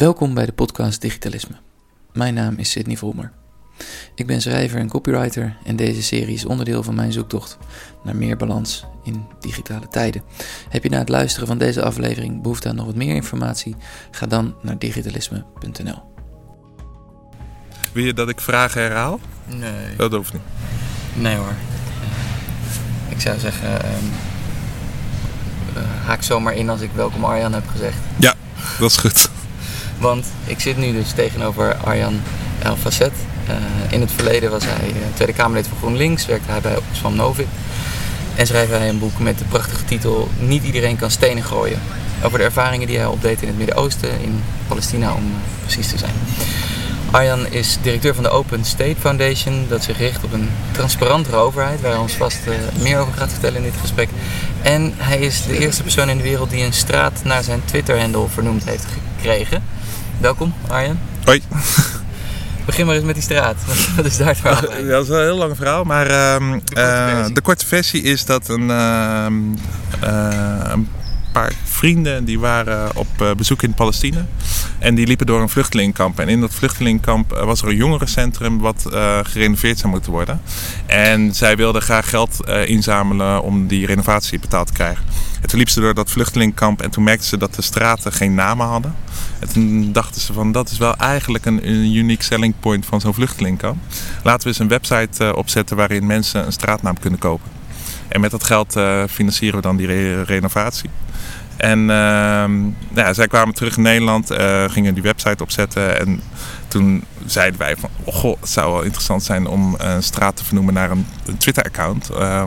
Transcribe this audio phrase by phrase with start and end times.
[0.00, 1.54] Welkom bij de podcast Digitalisme.
[2.12, 3.32] Mijn naam is Sidney Volmer.
[4.14, 7.58] Ik ben schrijver en copywriter en deze serie is onderdeel van mijn zoektocht
[8.04, 10.22] naar meer balans in digitale tijden.
[10.68, 13.76] Heb je na het luisteren van deze aflevering behoefte aan nog wat meer informatie?
[14.10, 16.02] Ga dan naar digitalisme.nl.
[17.92, 19.20] Wil je dat ik vragen herhaal?
[19.46, 19.96] Nee.
[19.96, 20.42] Dat hoeft niet.
[21.14, 21.54] Nee hoor.
[23.08, 24.10] Ik zou zeggen, um,
[25.76, 27.98] uh, haak zomaar in als ik welkom Arjan heb gezegd.
[28.18, 28.34] Ja,
[28.78, 29.30] dat is goed.
[30.00, 32.20] Want ik zit nu dus tegenover Arjan
[32.62, 33.12] Elfacet.
[33.48, 33.54] Uh,
[33.90, 37.48] in het verleden was hij uh, Tweede Kamerlid voor GroenLinks, werkte hij bij Oxfam Novib.
[38.34, 41.80] En schreef hij een boek met de prachtige titel Niet iedereen kan stenen gooien.
[42.22, 45.32] Over de ervaringen die hij opdeed in het Midden-Oosten, in Palestina om
[45.62, 46.14] precies te zijn.
[47.10, 51.80] Arjan is directeur van de Open State Foundation, dat zich richt op een transparantere overheid,
[51.80, 52.38] waar hij ons vast
[52.80, 54.08] meer over gaat vertellen in dit gesprek.
[54.62, 58.28] En hij is de eerste persoon in de wereld die een straat naar zijn Twitter-handle
[58.28, 58.86] vernoemd heeft
[59.16, 59.62] gekregen.
[60.20, 60.98] Welkom, Arjan.
[61.24, 61.42] Hoi.
[62.66, 63.56] Begin maar eens met die straat.
[63.96, 64.84] Wat is daar het verhaal bij?
[64.92, 68.24] Dat is een heel lang verhaal, maar uh, de, korte uh, de, korte versie is
[68.24, 69.26] dat een, uh,
[70.72, 70.88] een
[71.32, 74.26] paar vrienden die waren op bezoek in Palestina
[74.78, 76.18] en die liepen door een vluchtelingenkamp.
[76.18, 78.86] En in dat vluchtelingenkamp was er een jongerencentrum wat
[79.22, 80.40] gerenoveerd zou moeten worden.
[80.86, 85.04] En zij wilden graag geld inzamelen om die renovatie betaald te krijgen.
[85.40, 88.34] En toen liepen ze door dat vluchtelingenkamp en toen merkten ze dat de straten geen
[88.34, 88.94] namen hadden.
[89.38, 93.00] En toen dachten ze van dat is wel eigenlijk een, een unique selling point van
[93.00, 93.78] zo'n vluchtelingkamp.
[94.22, 97.50] Laten we eens een website opzetten waarin mensen een straatnaam kunnen kopen.
[98.08, 98.76] En met dat geld
[99.08, 100.90] financieren we dan die re renovatie.
[101.60, 102.44] En uh,
[102.94, 106.00] ja, zij kwamen terug in Nederland, uh, gingen die website opzetten.
[106.00, 106.20] En
[106.68, 110.74] toen zeiden wij van, oh het zou wel interessant zijn om een straat te vernoemen
[110.74, 111.06] naar een,
[111.38, 112.10] Twitter-account.
[112.12, 112.42] Uh,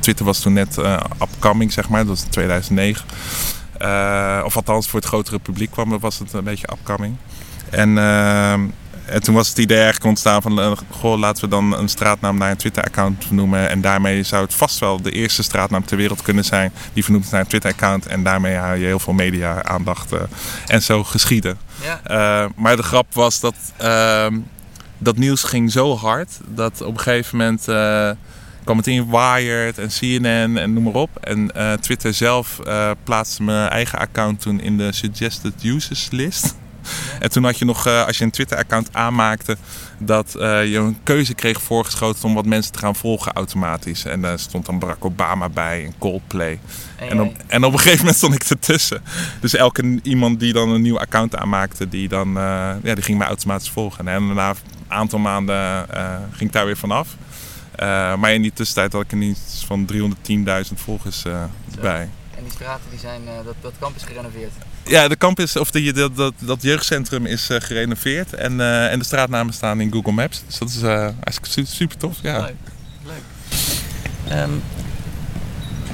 [0.00, 3.06] Twitter was toen net uh, upcoming, zeg maar, dat was in 2009.
[3.82, 7.16] Uh, of althans, voor het grotere publiek kwam, was het een beetje upcoming.
[7.70, 7.96] En,
[9.06, 12.50] en toen was het idee eigenlijk ontstaan van, goh, laten we dan een straatnaam naar
[12.50, 13.68] een Twitter-account vernoemen.
[13.68, 17.24] En daarmee zou het vast wel de eerste straatnaam ter wereld kunnen zijn die vernoemd
[17.24, 18.06] is naar een Twitter-account.
[18.06, 20.12] En daarmee haal je heel veel media-aandacht
[20.66, 21.58] en zo geschieden.
[21.82, 22.00] Ja.
[22.44, 24.26] Uh, maar de grap was dat uh,
[24.98, 27.64] dat nieuws ging zo hard dat op een gegeven moment
[28.64, 31.16] kwam het in Wired en CNN en noem maar op.
[31.20, 31.50] En
[31.80, 32.60] Twitter zelf
[33.04, 36.60] plaatste mijn eigen account toen in de suggested users list.
[37.20, 39.56] En toen had je nog, uh, als je een Twitter-account aanmaakte,
[39.98, 44.04] dat uh, je een keuze kreeg voorgeschoten om wat mensen te gaan volgen automatisch.
[44.04, 46.58] En daar stond dan Barack Obama bij en Coldplay.
[46.96, 49.02] En, en, op, en op een gegeven moment stond ik ertussen.
[49.40, 52.34] Dus elke iemand die dan een nieuw account aanmaakte, die, dan, uh,
[52.82, 54.08] ja, die ging mij automatisch volgen.
[54.08, 54.56] En na een
[54.88, 55.86] aantal maanden
[56.30, 57.08] ging ik daar weer vanaf.
[58.18, 61.22] maar in die tussentijd had ik er iets van 310.000 volgers
[61.80, 62.08] bij.
[62.54, 64.52] Straten, die zijn, dat, dat kamp is gerenoveerd?
[64.84, 68.92] Ja, de kamp is, of die, dat, dat, dat jeugdcentrum is uh, gerenoveerd en, uh,
[68.92, 70.42] en de straatnamen staan in Google Maps.
[70.46, 72.18] Dus dat is uh, eigenlijk super tof.
[72.22, 72.40] Ja.
[72.40, 72.54] Leuk.
[73.04, 74.38] Leuk.
[74.38, 74.62] Um,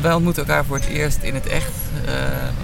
[0.01, 1.73] wij ontmoeten elkaar voor het eerst in het echt.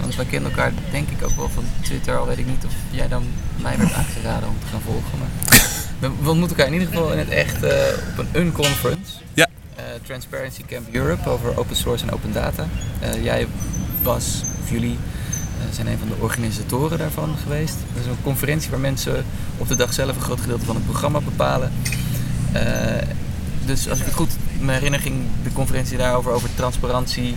[0.01, 2.17] want wij kennen elkaar denk ik ook wel van Twitter.
[2.17, 3.23] Al weet ik niet of jij dan
[3.55, 5.19] mij werd aangeraden om te gaan volgen.
[5.19, 9.24] Maar we ontmoeten elkaar in ieder geval in het echt op een unconference.
[9.75, 9.83] Ja.
[10.03, 12.67] Transparency Camp Europe over open source en open data.
[13.21, 13.47] jij
[14.03, 14.97] was, of jullie,
[15.71, 17.75] zijn een van de organisatoren daarvan geweest.
[17.93, 19.25] Dat is een conferentie waar mensen
[19.57, 21.71] op de dag zelf een groot gedeelte van het programma bepalen.
[22.55, 22.61] Uh,
[23.65, 27.35] dus als ik het goed me herinner, ging de conferentie daarover over transparantie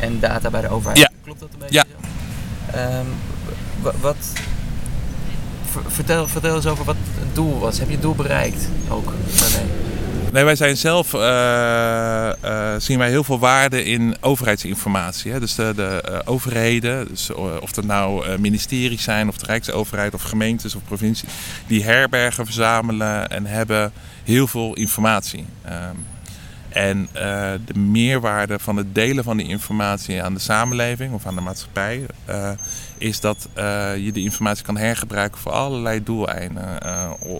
[0.00, 0.98] en data bij de overheid.
[0.98, 1.10] Ja.
[1.22, 1.84] Klopt dat een beetje?
[2.72, 2.98] Ja.
[2.98, 3.06] Um,
[4.00, 4.16] wat,
[5.86, 7.78] vertel, vertel eens over wat het doel was.
[7.78, 9.72] Heb je het doel bereikt ook daarmee?
[10.34, 11.20] Nee, wij zijn zelf, uh,
[12.44, 15.32] uh, zien wij heel veel waarde in overheidsinformatie.
[15.32, 15.40] Hè?
[15.40, 17.30] Dus de, de uh, overheden, dus,
[17.60, 21.28] of dat nou ministeries zijn, of de Rijksoverheid, of gemeentes of provincie,
[21.66, 23.92] die herbergen, verzamelen en hebben
[24.24, 25.46] heel veel informatie.
[25.66, 26.06] Um,
[26.68, 27.08] en
[27.64, 32.06] de meerwaarde van het delen van die informatie aan de samenleving of aan de maatschappij
[32.98, 33.48] is dat
[33.96, 36.78] je die informatie kan hergebruiken voor allerlei doeleinden.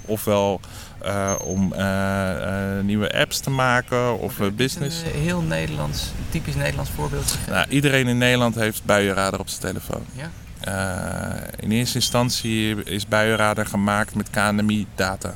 [0.05, 0.61] ofwel
[1.07, 5.03] uh, om uh, uh, nieuwe apps te maken of business.
[5.03, 7.39] Een heel Nederlands, typisch Nederlands voorbeeld.
[7.49, 10.05] Nou, iedereen in Nederland heeft buienradar op zijn telefoon.
[10.13, 10.31] Ja.
[11.57, 15.35] in eerste instantie is buienradar gemaakt met KNMI data.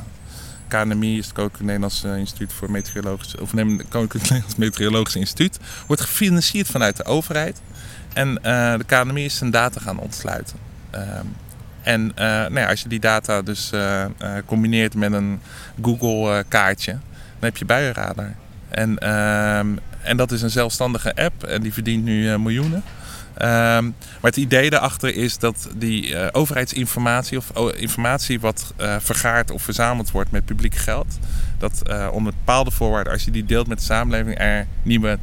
[0.69, 5.59] KNMI is het Koninklijk Nederlands Instituut voor Meteorologische, of nee, het Koninklijk Nederlands Meteorologisch Instituut,
[5.87, 7.61] wordt gefinancierd vanuit de overheid.
[8.13, 10.57] En de KNMI is zijn data gaan ontsluiten.
[11.89, 15.41] En uh, nou ja, als je die data dus uh, uh, combineert met een
[15.83, 17.01] Google kaartje, dan
[17.41, 18.35] heb je buienradar.
[18.69, 19.67] En, ehm,
[20.03, 22.83] en dat is een zelfstandige app en die verdient nu miljoenen.
[23.35, 29.63] Ehm, maar het idee daarachter is dat die overheidsinformatie of oh, informatie wat vergaard of
[29.63, 31.19] verzameld wordt met publiek geld,
[31.59, 31.83] dat
[32.13, 35.19] onder bepaalde voorwaarden, als je die deelt met de samenleving, er nieuwe,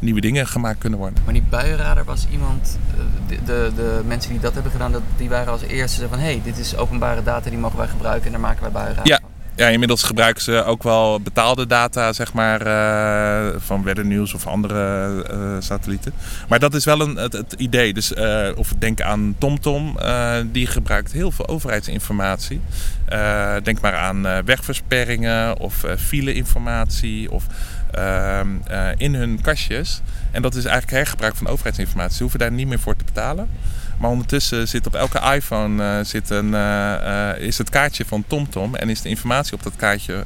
[0.00, 1.22] nieuwe dingen gemaakt kunnen worden.
[1.24, 2.78] Maar die buienradar was iemand,
[3.26, 6.24] de, de, de, mensen die dat hebben gedaan, dat, die waren als eerste van hé,
[6.24, 9.18] hey, dit is openbare data, die mogen wij gebruiken en daar maken wij buienradar ja.
[9.20, 9.28] van.
[9.58, 14.46] Ja, inmiddels gebruiken ze ook wel betaalde data, zeg maar, uh, van Weather News of
[14.46, 16.12] andere uh, satellieten.
[16.48, 17.92] Maar dat is wel een, het, het idee.
[17.92, 19.96] Dus, uh, of denk aan TomTom,
[20.52, 22.60] die gebruikt heel veel overheidsinformatie.
[23.62, 27.46] denk maar aan wegversperringen of fileinformatie of
[28.96, 30.00] in hun kastjes.
[30.30, 32.16] En dat is eigenlijk hergebruik van overheidsinformatie.
[32.16, 33.48] Ze hoeven daar niet meer voor te betalen.
[33.98, 38.74] Maar ondertussen zit op elke iPhone uh, zit een, uh, is het kaartje van TomTom.
[38.74, 40.24] En is de informatie op dat kaartje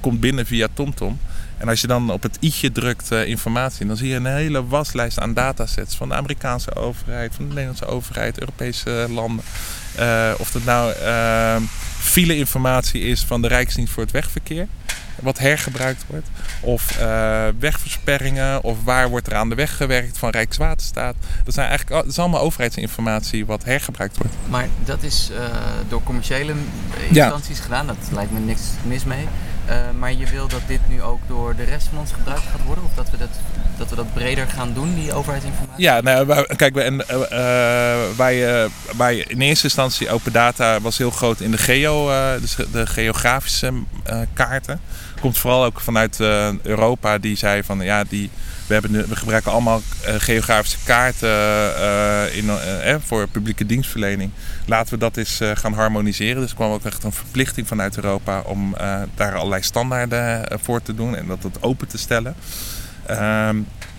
[0.00, 1.18] komt binnen via TomTom.
[1.58, 5.20] En als je dan op het i'tje drukt informatie, dan zie je een hele waslijst
[5.20, 9.44] aan datasets van de Amerikaanse overheid, van de Nederlandse overheid, Europese landen.
[10.38, 10.94] of dat nou
[11.98, 14.66] file-informatie is van de Rijksdienst voor het Wegverkeer
[15.22, 16.26] wat hergebruikt wordt.
[16.60, 18.62] Of uh, wegversperringen.
[18.62, 21.14] Of waar wordt er aan de weg gewerkt van Rijkswaterstaat.
[21.44, 24.34] Dat, zijn eigenlijk, dat is allemaal overheidsinformatie wat hergebruikt wordt.
[24.48, 25.38] Maar dat is uh,
[25.88, 26.52] door commerciële
[27.08, 27.62] instanties ja.
[27.62, 27.86] gedaan.
[27.86, 29.26] Dat lijkt me niks mis mee.
[29.68, 32.64] Uh, maar je wil dat dit nu ook door de rest van ons gebruikt gaat
[32.66, 32.84] worden?
[32.84, 33.28] Of dat we dat,
[33.78, 35.84] dat, we dat breder gaan doen, die overheidsinformatie?
[35.84, 36.96] Ja, nou, kijk, wij,
[38.16, 42.10] wij, wij in eerste instantie open data was heel groot in de geo,
[42.40, 43.72] dus de geografische
[44.32, 44.80] kaarten
[45.20, 48.30] komt vooral ook vanuit uh, Europa die zei van ja, die,
[48.66, 52.50] we, hebben we gebruiken allemaal uh, geografische kaarten uh, in,
[53.00, 54.30] voor publieke dienstverlening.
[54.66, 56.40] Laten we dat eens gaan harmoniseren.
[56.40, 58.74] Dus er kwam ook echt een verplichting vanuit Europa om
[59.14, 62.34] daar allerlei standaarden voor te doen en dat het open te stellen.
[63.06, 63.56] Ehm,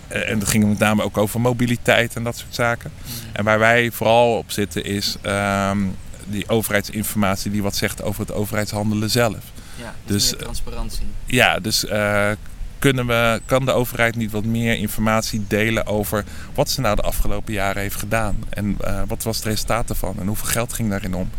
[0.07, 2.91] en dat ging met name ook over mobiliteit en dat soort zaken.
[3.31, 8.31] En waar wij vooral op zitten is um, die overheidsinformatie die wat zegt over het
[8.31, 9.43] overheidshandelen zelf.
[9.87, 11.05] Ja, dus, dus transparantie.
[11.25, 12.31] Ja, dus uh,
[12.79, 16.23] kunnen we, kan de overheid niet wat meer informatie delen over
[16.53, 18.43] wat ze nou de afgelopen jaren heeft gedaan?
[18.49, 20.19] En uh, wat was het resultaat ervan?
[20.19, 21.29] En hoeveel geld ging daarin om?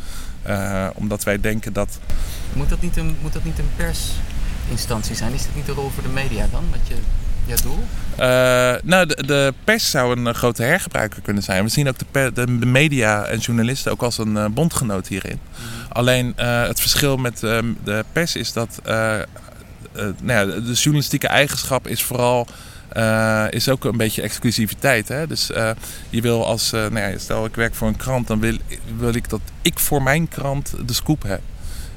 [0.47, 1.99] Uh, omdat wij denken dat.
[2.53, 5.33] Moet dat niet een, moet dat niet een persinstantie zijn?
[5.33, 6.65] Is dat niet de rol voor de media dan?
[6.71, 6.95] Wat je,
[7.49, 7.85] jouw doel?
[8.19, 11.65] Uh, nou, de, de, pers zou een grote hergebruiker kunnen zijn.
[11.65, 15.09] We zien ook de, per, de, de media en journalisten ook als een uh, bondgenoot
[15.09, 15.39] hierin.
[15.43, 15.93] Mm -hmm.
[15.93, 22.47] Alleen het verschil met de pers is dat nou ja, de journalistieke eigenschap is vooral.
[23.51, 25.09] is ook een beetje exclusiviteit.
[25.09, 25.27] Hè?
[25.27, 25.47] Dus
[26.11, 28.57] je wil als, nou ja, stel ik werk voor een krant, dan wil,
[28.97, 31.41] wil ik dat ik voor mijn krant de scoop heb.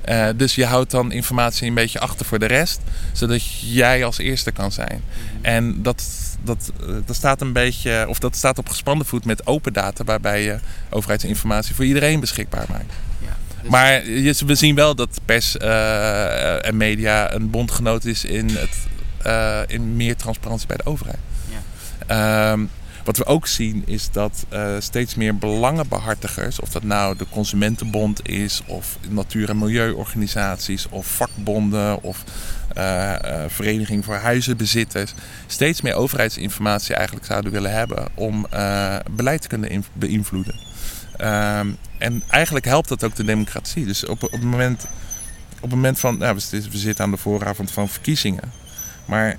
[0.09, 2.80] Uh, dus je houdt dan informatie een beetje achter voor de rest,
[3.12, 5.03] zodat jij als eerste kan zijn.
[5.42, 6.03] En dat,
[6.44, 6.71] dat,
[7.06, 10.59] dat staat een beetje, of dat staat op gespannen voet met open data, waarbij je
[10.89, 12.94] overheidsinformatie voor iedereen beschikbaar maakt.
[13.19, 13.69] Ja, dus...
[13.69, 14.01] Maar
[14.45, 18.75] we zien wel dat pers uh, en media een bondgenoot is in, het,
[19.25, 21.19] uh, in meer transparantie bij de overheid.
[22.07, 22.51] Ja.
[22.51, 22.69] Um,
[23.03, 28.27] wat we ook zien is dat uh, steeds meer belangenbehartigers, of dat nou de Consumentenbond
[28.27, 32.24] is, of natuur- en milieuorganisaties, of vakbonden, of
[32.77, 33.15] uh,
[33.48, 35.13] Vereniging voor Huizenbezitters,
[35.48, 38.48] steeds meer overheidsinformatie eigenlijk zouden willen hebben om
[39.12, 40.59] beleid te kunnen beïnvloeden.
[41.18, 43.86] Ehm, en eigenlijk helpt dat ook de democratie.
[43.86, 44.85] Dus op, op het moment,
[45.56, 48.52] op het moment van, nou, we, we zitten aan de vooravond van verkiezingen.
[49.06, 49.37] Maar,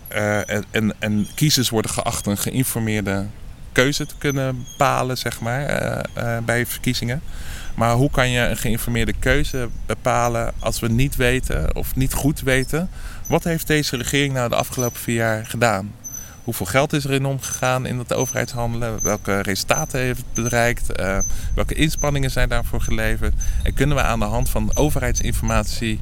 [0.70, 3.26] en, en kiezers worden geacht een geïnformeerde
[3.72, 7.22] keuze te kunnen bepalen, zeg maar, uh, uh, bij verkiezingen.
[7.74, 12.40] Maar hoe kan je een geïnformeerde keuze bepalen als we niet weten of niet goed
[12.40, 12.90] weten...
[13.26, 15.92] wat heeft deze regering nou de afgelopen vier jaar gedaan?
[16.44, 18.98] Hoeveel geld is erin omgegaan in het overheidshandelen?
[19.02, 21.00] Welke resultaten heeft het bereikt?
[21.00, 21.18] Uh,
[21.54, 23.34] welke inspanningen zijn daarvoor geleverd?
[23.62, 26.00] En kunnen we aan de hand van overheidsinformatie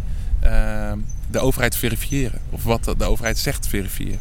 [1.30, 2.40] de overheid verifiëren?
[2.50, 4.20] Of wat de overheid zegt verifiëren?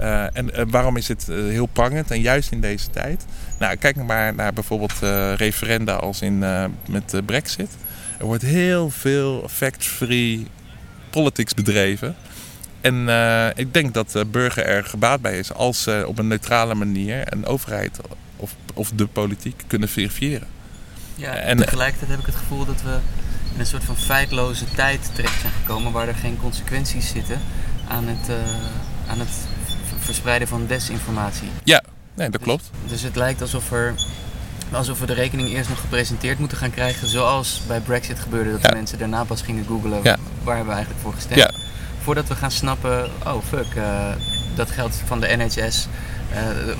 [0.00, 3.24] Uh, en uh, waarom is het uh, heel prangend en juist in deze tijd?
[3.58, 4.98] Nou, kijk maar naar bijvoorbeeld
[5.36, 6.38] referenda als in,
[6.88, 7.70] met de Brexit.
[8.18, 10.46] Er wordt heel veel fact-free
[11.10, 12.16] politics bedreven.
[12.80, 13.08] En
[13.54, 17.32] ik denk dat de burger er gebaat bij is als ze op een neutrale manier
[17.32, 18.00] een overheid
[18.36, 20.48] of, of de politiek kunnen verifiëren.
[21.14, 22.98] Ja, en tegelijkertijd heb ik het gevoel dat we
[23.54, 27.40] in een soort van feitloze tijd terecht zijn gekomen waar er geen consequenties zitten
[27.88, 28.36] aan het,
[29.06, 29.30] aan het
[30.02, 31.48] verspreiden van desinformatie.
[31.64, 31.82] Ja,
[32.14, 32.70] nee, dat klopt.
[32.82, 33.94] Dus, dus het lijkt alsof, er,
[34.72, 38.62] alsof we de rekening eerst nog gepresenteerd moeten gaan krijgen, zoals bij Brexit gebeurde, dat
[38.62, 38.68] ja.
[38.68, 40.16] de mensen daarna pas gingen googlen ja.
[40.42, 41.40] waar hebben we eigenlijk voor gestemd.
[41.40, 41.50] Ja.
[42.02, 44.08] Voordat we gaan snappen, oh fuck, uh,
[44.54, 45.86] dat geld van de NHS,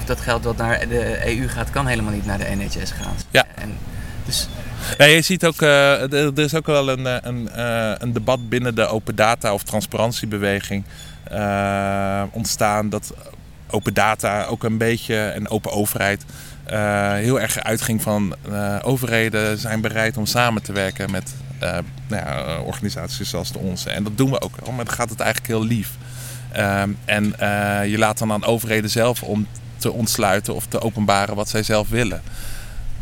[0.05, 3.15] dat geld wat naar de EU gaat, kan helemaal niet naar de NHS gaan.
[3.31, 3.47] Ja.
[3.55, 3.77] En
[4.25, 4.49] dus
[4.99, 7.49] ja, je ziet ook, uh, er is ook wel een, een,
[8.03, 11.12] een debat binnen de open data of transparantiebeweging uh,
[12.33, 13.15] ontstaan dat
[13.71, 16.25] open data ook een beetje en open overheid
[16.71, 21.35] uh, heel erg uitging van uh, overheden zijn bereid om samen te werken met
[22.09, 23.91] nou ja, organisaties zoals de onze.
[23.91, 25.91] En dat doen we ook wel, maar dan gaat het eigenlijk heel lief.
[26.53, 27.25] Ehm, en
[27.89, 29.47] je laat dan aan overheden zelf om
[29.77, 32.23] te ontsluiten of te openbaren wat zij zelf willen.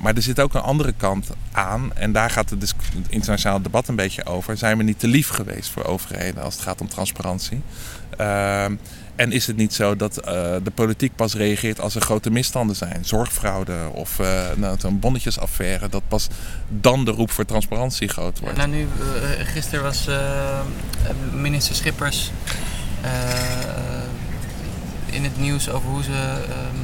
[0.00, 1.94] Maar er zit ook een andere kant aan.
[1.94, 2.74] En daar gaat het,
[3.08, 4.56] internationale debat een beetje over.
[4.56, 7.62] Zijn we niet te lief geweest voor overheden als het gaat om transparantie?
[8.20, 8.74] Ehm,
[9.16, 10.24] en is het niet zo dat uh,
[10.62, 13.04] de politiek pas reageert als er grote misstanden zijn?
[13.04, 15.88] Zorgfraude of uh, nou, een bonnetjesaffaire.
[15.88, 16.28] Dat pas
[16.68, 18.56] dan de roep voor transparantie groot wordt.
[18.56, 18.86] nou, nu, uh,
[19.46, 20.08] gisteren was
[21.32, 22.30] minister Schippers
[25.10, 26.12] in het nieuws over hoe ze
[26.48, 26.76] ehm,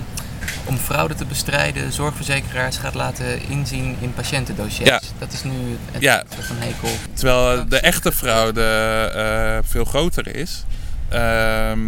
[0.65, 4.89] om fraude te bestrijden zorgverzekeraars gaat laten inzien in patiëntendossiers.
[4.89, 5.01] Ja.
[5.19, 6.25] Dat is nu het Ja.
[6.41, 6.89] van hekel.
[7.13, 8.63] Terwijl de echte fraude
[9.15, 10.65] eh, veel groter is.
[11.09, 11.81] Ehm,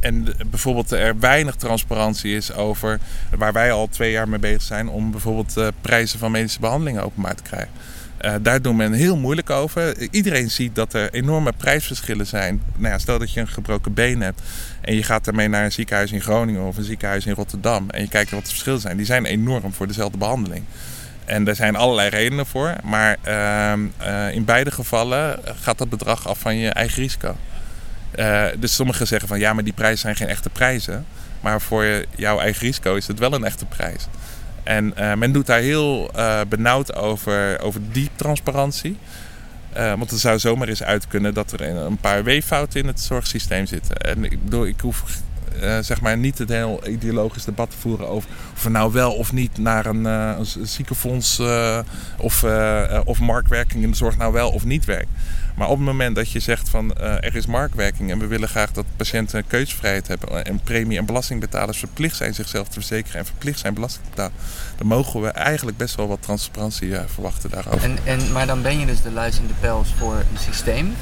[0.00, 2.98] en de- bijvoorbeeld er weinig transparantie is over
[3.36, 7.04] waar wij al twee jaar mee bezig zijn om bijvoorbeeld eh, prijzen van medische behandelingen
[7.04, 7.70] openbaar te krijgen.
[8.16, 10.10] Eh, daar doen men heel moeilijk over.
[10.10, 12.62] Iedereen ziet dat er enorme prijsverschillen zijn.
[12.76, 14.40] Nou ja, stel dat je een gebroken been hebt
[14.80, 18.00] en je gaat daarmee naar een ziekenhuis in Groningen of een ziekenhuis in Rotterdam en
[18.02, 18.96] je kijkt wat de verschillen zijn.
[18.96, 20.64] Die zijn enorm voor dezelfde behandeling.
[21.24, 26.28] En er zijn allerlei redenen voor, maar ehm, eh, in beide gevallen gaat dat bedrag
[26.28, 27.36] af van je eigen risico.
[28.10, 31.06] Eh, dus sommigen zeggen van ja, maar die prijzen zijn geen echte prijzen.
[31.40, 34.06] Maar voor jouw eigen risico is het wel een echte prijs.
[34.62, 38.96] En eh, men doet daar heel eh, benauwd over, over die transparantie.
[39.72, 43.00] Want het zou zomaar eens uit kunnen dat er een een paar weeffouten in het
[43.00, 43.96] zorgsysteem zitten.
[43.96, 45.04] En ik bedoel, ik hoef
[45.60, 49.12] eh, zeg maar niet het heel ideologisch debat te voeren over of we nou wel
[49.12, 51.78] of niet naar een, eh, ziekenfonds eh,
[52.18, 52.44] of,
[53.04, 55.08] of marktwerking in de zorg nou wel of niet werkt.
[55.56, 58.72] Maar op het moment dat je zegt van er is marktwerking en we willen graag
[58.72, 63.58] dat patiënten keuzevrijheid hebben en premie- en belastingbetalers verplicht zijn zichzelf te verzekeren en verplicht
[63.58, 64.32] zijn belasting te betalen,
[64.76, 67.82] dan mogen we eigenlijk best wel wat transparantie verwachten daarover.
[67.82, 70.94] En, en, maar dan ben je dus de luis in de pels voor een systeem.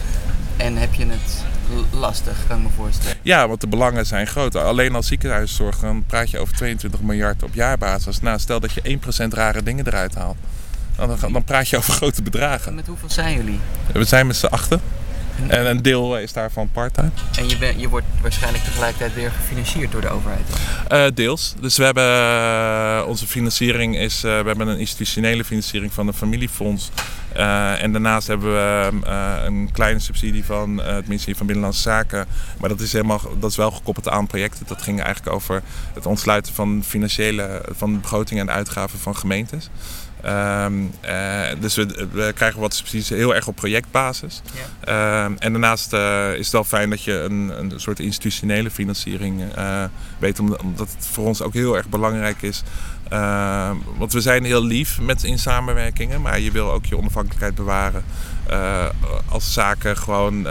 [0.59, 1.45] En heb je het
[1.91, 3.17] lastig, kan ik me voorstellen.
[3.23, 4.55] Ja, want de belangen zijn groot.
[4.55, 8.21] Alleen als ziekenhuiszorg, dan praat je over 22 miljard op jaarbasis.
[8.21, 10.37] Nou, stel dat je 1% rare dingen eruit haalt.
[10.97, 12.75] Dan, dan praat je over grote bedragen.
[12.75, 13.61] Met hoeveel zijn jullie?
[13.93, 14.81] We zijn met z'n achten.
[15.47, 17.11] En een deel is daarvan part-time.
[17.38, 20.49] En je, ben, je wordt waarschijnlijk tegelijkertijd weer gefinancierd door de overheid.
[20.88, 21.54] Eh, deels.
[21.61, 26.14] Dus we hebben eh, onze financiering is, eh, we hebben een institutionele financiering van een
[26.14, 26.90] familiefonds.
[27.33, 28.90] En daarnaast hebben we
[29.47, 32.26] een kleine subsidie van het ministerie van Binnenlandse Zaken.
[32.61, 34.66] Maar dat is, helemaal, dat is wel gekoppeld aan projecten.
[34.66, 35.62] Dat ging eigenlijk over
[35.95, 39.71] het ontsluiten van financiële van de begroting en uitgaven van gemeentes.
[40.23, 44.43] Ehm, eh, dus we, we krijgen wat subsidies heel erg op projectbasis.
[44.55, 45.25] Ja.
[45.25, 49.55] Ehm, en daarnaast eh, is het wel fijn dat je een, een soort institutionele financiering
[49.55, 49.85] eh,
[50.19, 52.63] weet, om- omdat het voor ons ook heel erg belangrijk is.
[53.09, 57.55] Ehm, want we zijn heel lief met in samenwerkingen, maar je wil ook je onafhankelijkheid
[57.55, 58.05] bewaren
[59.29, 60.43] als zaken gewoon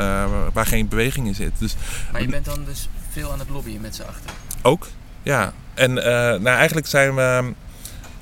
[0.54, 1.52] waar geen beweging in zit.
[1.58, 1.76] Dus
[2.12, 4.32] Maar je bent dan dus veel aan het lobbyen met z'n achter.
[4.62, 4.88] ook,
[5.24, 5.54] ja.
[5.74, 7.22] En nou, eigenlijk zijn we.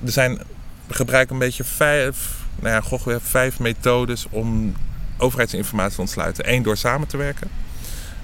[0.05, 0.39] Er zijn,
[0.89, 4.75] gebruiken een beetje vijf, nou ja, vijf methodes om
[5.17, 6.53] overheidsinformatie te ontsluiten.
[6.53, 7.49] Eén door samen te werken.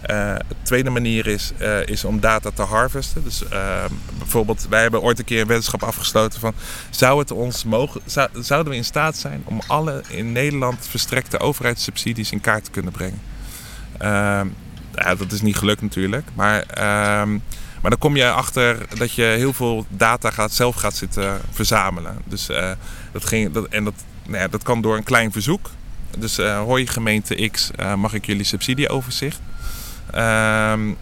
[0.01, 3.23] De tweede manier is, eh, is om data te harvesten.
[3.23, 3.83] Dus eh,
[4.17, 6.53] bijvoorbeeld, wij hebben ooit een keer een wetenschap afgesloten van...
[6.89, 11.39] Zou het ons mogen, zou- zouden we in staat zijn om alle in Nederland verstrekte
[11.39, 13.21] overheidssubsidies in kaart te kunnen brengen?
[13.97, 14.47] Ehm,
[14.95, 16.27] ja, dat is niet gelukt natuurlijk.
[16.33, 17.37] Maar, ehm,
[17.81, 22.17] maar dan kom je achter dat je heel veel data gaat, zelf gaat zitten verzamelen.
[22.25, 22.71] Dus, eh,
[23.11, 23.93] dat, ging, dat, en dat,
[24.25, 25.69] nou ja, dat kan door een klein verzoek.
[26.17, 29.39] Dus eh hoi gemeente X, eh, mag ik jullie subsidieoverzicht?
[30.11, 30.93] Ehm,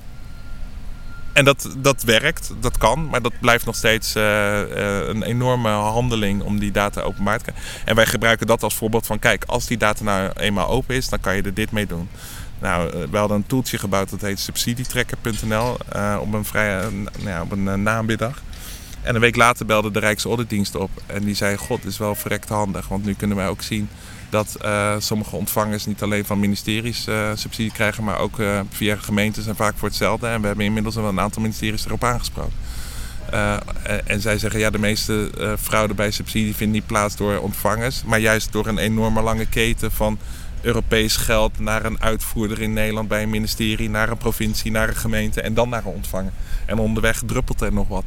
[1.33, 6.59] en dat, dat werkt, dat kan, maar dat blijft nog steeds een enorme handeling om
[6.59, 7.63] die data openbaar te krijgen.
[7.85, 11.09] En wij gebruiken dat als voorbeeld van, kijk, als die data nou eenmaal open is,
[11.09, 12.09] dan kan je er dit mee doen.
[12.61, 17.29] Nou, eh, we hadden een toeltje gebouwd dat heet subsidietrekker.nl eh, op een vrije, nou
[17.29, 18.41] ja, op een eh, namiddag.
[19.01, 22.49] En een week later belde de Rijksauditdienst op en die zei, god, is wel verrekt
[22.49, 23.89] handig, want nu kunnen wij ook zien
[24.29, 24.57] dat
[24.97, 28.35] sommige ontvangers niet alleen van ministeries subsidie krijgen, maar ook
[28.69, 30.27] via gemeentes en vaak voor hetzelfde.
[30.27, 32.53] En we hebben inmiddels wel een aantal ministeries erop aangesproken.
[34.05, 38.03] En, zij zeggen, ja, de meeste eh, fraude bij subsidie vindt niet plaats door ontvangers,
[38.03, 40.17] maar juist door een enorme lange keten van
[40.61, 44.95] Europees geld naar een uitvoerder in Nederland bij een ministerie, naar een provincie, naar een
[44.95, 46.31] gemeente en dan naar een ontvanger.
[46.65, 48.05] En onderweg druppelt er nog wat.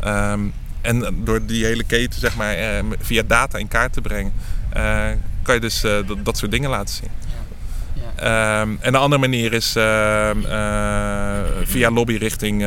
[0.00, 0.40] Ehm,
[0.84, 4.32] en door die hele keten zeg maar, eh, via data in kaart te brengen,
[4.72, 5.08] eh,
[5.42, 7.10] kan je dus eh, dat, dat soort dingen laten zien.
[8.16, 10.40] Ehm, en de andere manier is ehm,
[11.62, 12.66] via lobby richting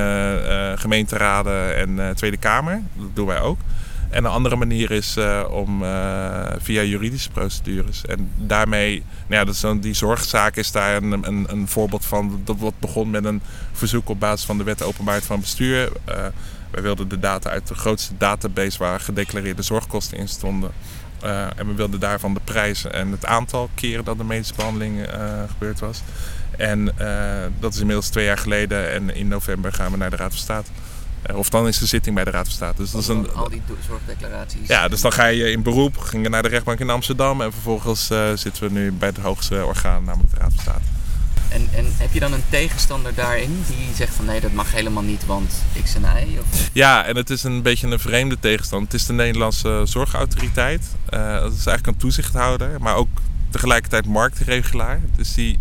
[0.76, 2.82] gemeenteraden en Tweede Kamer.
[2.94, 3.60] Dat doen wij ook.
[4.10, 5.18] En een andere manier is
[5.50, 5.84] om
[6.58, 8.06] via juridische procedures.
[8.06, 12.42] En daarmee, nou ja, dat is die zorgzaak is daar een, een, een voorbeeld van.
[12.44, 15.92] Dat wat begon met een verzoek op basis van de wet openbaarheid van bestuur.
[16.72, 20.72] Wij wilden de data uit de grootste database waar gedeclareerde zorgkosten in stonden.
[21.24, 24.98] Uh, en we wilden daarvan de prijzen en het aantal keren dat de medische behandeling
[24.98, 26.02] uh, gebeurd was.
[26.58, 30.16] En uh, dat is inmiddels twee jaar geleden en in november gaan we naar de
[30.16, 30.70] Raad van State.
[31.34, 32.82] Of dan is de zitting bij de Raad van State.
[32.82, 34.68] Dus dat is een, al die zorgdeclaraties.
[34.68, 38.06] Ja, dus dan ga je in beroep, gingen naar de rechtbank in Amsterdam en vervolgens
[38.36, 40.98] zitten we nu bij het hoogste orgaan, namelijk de Raad van State.
[41.50, 45.04] En, en heb je dan een tegenstander daarin die zegt van nee, dat mag helemaal
[45.04, 45.54] niet, want
[45.84, 46.38] X en Y?
[46.40, 46.70] Of?
[46.74, 48.88] Ja, en het is een beetje een vreemde tegenstander.
[48.88, 50.82] Het is de Nederlandse Zorgautoriteit.
[51.14, 53.10] Uh, dat is eigenlijk een toezichthouder, maar ook
[53.50, 55.00] tegelijkertijd marktregulaar.
[55.16, 55.60] Dus die,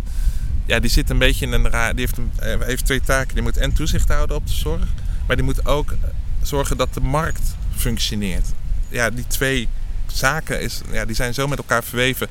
[0.67, 1.95] ja, die zit een beetje in een raar.
[1.95, 3.35] Die heeft, eh, heeft twee taken.
[3.35, 4.89] Die moet en toezicht houden op de zorg,
[5.27, 5.95] maar die moet ook
[6.43, 8.47] zorgen dat de markt functioneert.
[8.89, 9.69] Ja, die twee
[10.07, 12.29] zaken is, ja, die zijn zo met elkaar verweven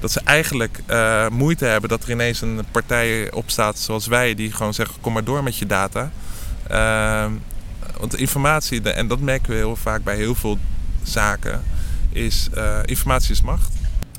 [0.00, 4.52] dat ze eigenlijk uh, moeite hebben dat er ineens een partij opstaat zoals wij, die
[4.52, 6.10] gewoon zeggen: kom maar door met je data.
[6.70, 7.26] Uh,
[7.98, 10.58] want informatie, en dat merken we heel vaak bij heel veel
[11.02, 11.62] zaken,
[12.10, 13.73] is uh, informatie is macht.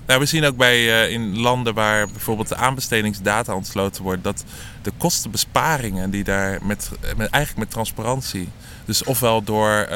[0.05, 4.43] Nou, we zien ook bij, in landen waar bijvoorbeeld de aanbestedingsdata ontsloten wordt, dat
[4.81, 8.49] de kostenbesparingen die daar met, met eigenlijk met transparantie,
[8.85, 9.87] dus ofwel door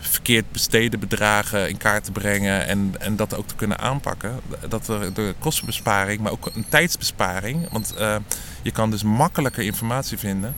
[0.00, 4.40] verkeerd besteden bedragen in kaart te brengen en, en dat ook te kunnen aanpakken.
[4.68, 8.16] Dat er de kostenbesparing, maar ook een tijdsbesparing, want uh,
[8.62, 10.54] je kan dus makkelijker informatie vinden.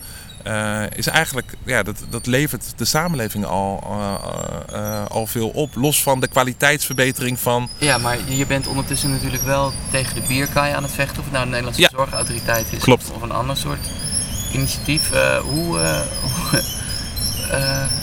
[0.47, 3.85] Uh, is eigenlijk, ja, dat, dat levert de samenleving al,
[4.73, 5.75] uh, al veel op.
[5.75, 7.69] Los van de kwaliteitsverbetering van.
[7.79, 11.19] Ja, maar je bent ondertussen natuurlijk wel tegen de bierkaai aan het vechten.
[11.19, 11.89] Of het nou de Nederlandse ja.
[11.93, 13.11] Zorgautoriteit is Klopt.
[13.15, 13.91] of een ander soort
[14.53, 15.11] initiatief.
[15.43, 15.79] hoe,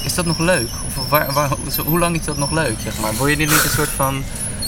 [0.06, 0.70] is dat nog leuk?
[0.88, 1.50] Of waar, waar,
[1.86, 2.76] hoe lang is dat nog leuk?
[2.84, 3.16] Zeg maar?
[3.16, 4.24] Word je niet een soort van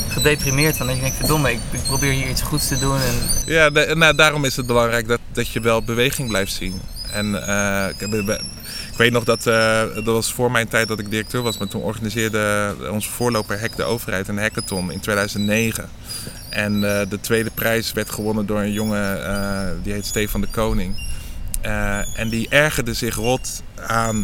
[0.08, 2.96] gedeprimeerd van dat je denkt, verdomme, ik, ik probeer hier iets goeds te doen.
[2.96, 3.15] En...
[3.46, 6.82] Ja, de, nou, daarom is het belangrijk dat, dat je wel beweging blijft zien.
[7.12, 11.41] En uh, ik, weet nog dat, uh, dat was voor mijn tijd dat ik directeur
[11.41, 15.89] was, maar toen organiseerde onze voorloper Hek de Overheid een hackathon in 2009.
[16.50, 20.96] En de tweede prijs werd gewonnen door een jongen, die heet Stefan de Koning.
[22.15, 24.22] En die ergerde zich rot aan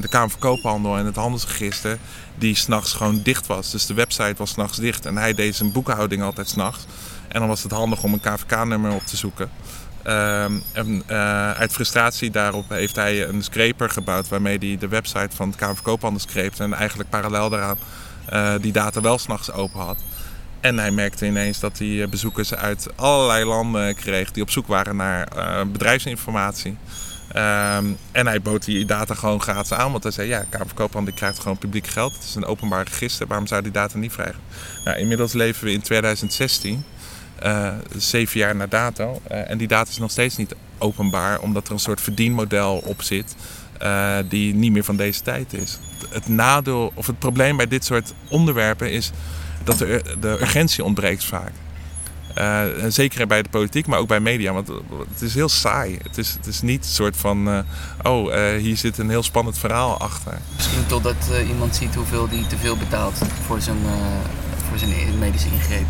[0.00, 1.98] de Kamer van Koophandel en het handelsregister,
[2.38, 3.70] die s'nachts gewoon dicht was.
[3.70, 6.86] Dus de website was s'nachts dicht en hij deed zijn boekhouding altijd s'nachts.
[7.28, 9.50] En dan was het handig om een KVK-nummer op te zoeken.
[10.06, 15.36] Uh, en uh, uit frustratie daarop heeft hij een scraper gebouwd waarmee hij de website
[15.36, 17.78] van het Kamer van Koophandel screepte en eigenlijk parallel daaraan
[18.60, 19.98] die data wel s'nachts open had.
[20.60, 24.66] En hij merkte ineens dat hij eh, bezoekers uit allerlei landen kreeg die op zoek
[24.66, 25.28] waren naar
[25.72, 26.76] bedrijfsinformatie.
[27.36, 31.14] Um, en hij bood die data gewoon gratis aan, want hij zei: Ja, Kamer die
[31.14, 32.14] krijgt gewoon publiek geld.
[32.14, 34.40] Het is een openbaar register, waarom zou die data niet vrijgen?
[34.84, 37.01] Nou, inmiddels leven we in 2016, uh, eh,
[37.96, 39.20] zeven jaar na dato.
[39.30, 43.02] Uh, en die data is nog steeds niet openbaar, omdat er een soort verdienmodel op
[43.02, 43.34] zit.
[43.82, 45.78] Uh, die niet meer van deze tijd is.
[46.08, 49.10] Het nadeel of het probleem bij dit soort onderwerpen is
[49.64, 51.52] dat de, de urgentie ontbreekt vaak.
[52.88, 54.52] Zeker bij de politiek, maar ook bij media.
[54.52, 54.68] Want
[55.08, 55.98] het is heel saai.
[56.02, 57.64] Het is, het is niet een soort van...
[58.02, 60.38] Oh, hier zit een heel spannend verhaal achter.
[60.56, 63.78] Misschien totdat iemand ziet hoeveel die te veel betaalt voor zijn,
[64.68, 65.86] voor zijn medische ingreep.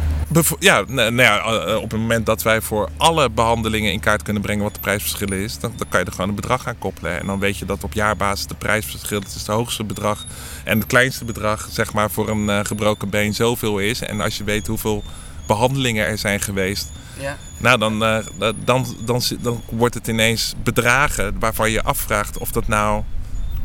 [0.59, 4.65] Ja, nou, ja, op het moment dat wij voor alle behandelingen in kaart kunnen brengen
[4.65, 7.21] wat de prijsverschillen is, dan, dan, kan je er gewoon een bedrag aan koppelen.
[7.21, 10.25] En dan weet je dat op jaarbasis de prijsverschil, het is het hoogste bedrag
[10.65, 14.01] en het kleinste bedrag, zeg maar, voor een uh, gebroken been zoveel is.
[14.01, 15.03] En als je weet hoeveel
[15.47, 17.37] behandelingen er zijn geweest, ja.
[17.57, 22.53] nou, dan, uh, dan, dan, dan, dan wordt het ineens bedragen waarvan je afvraagt of
[22.53, 23.03] dat nou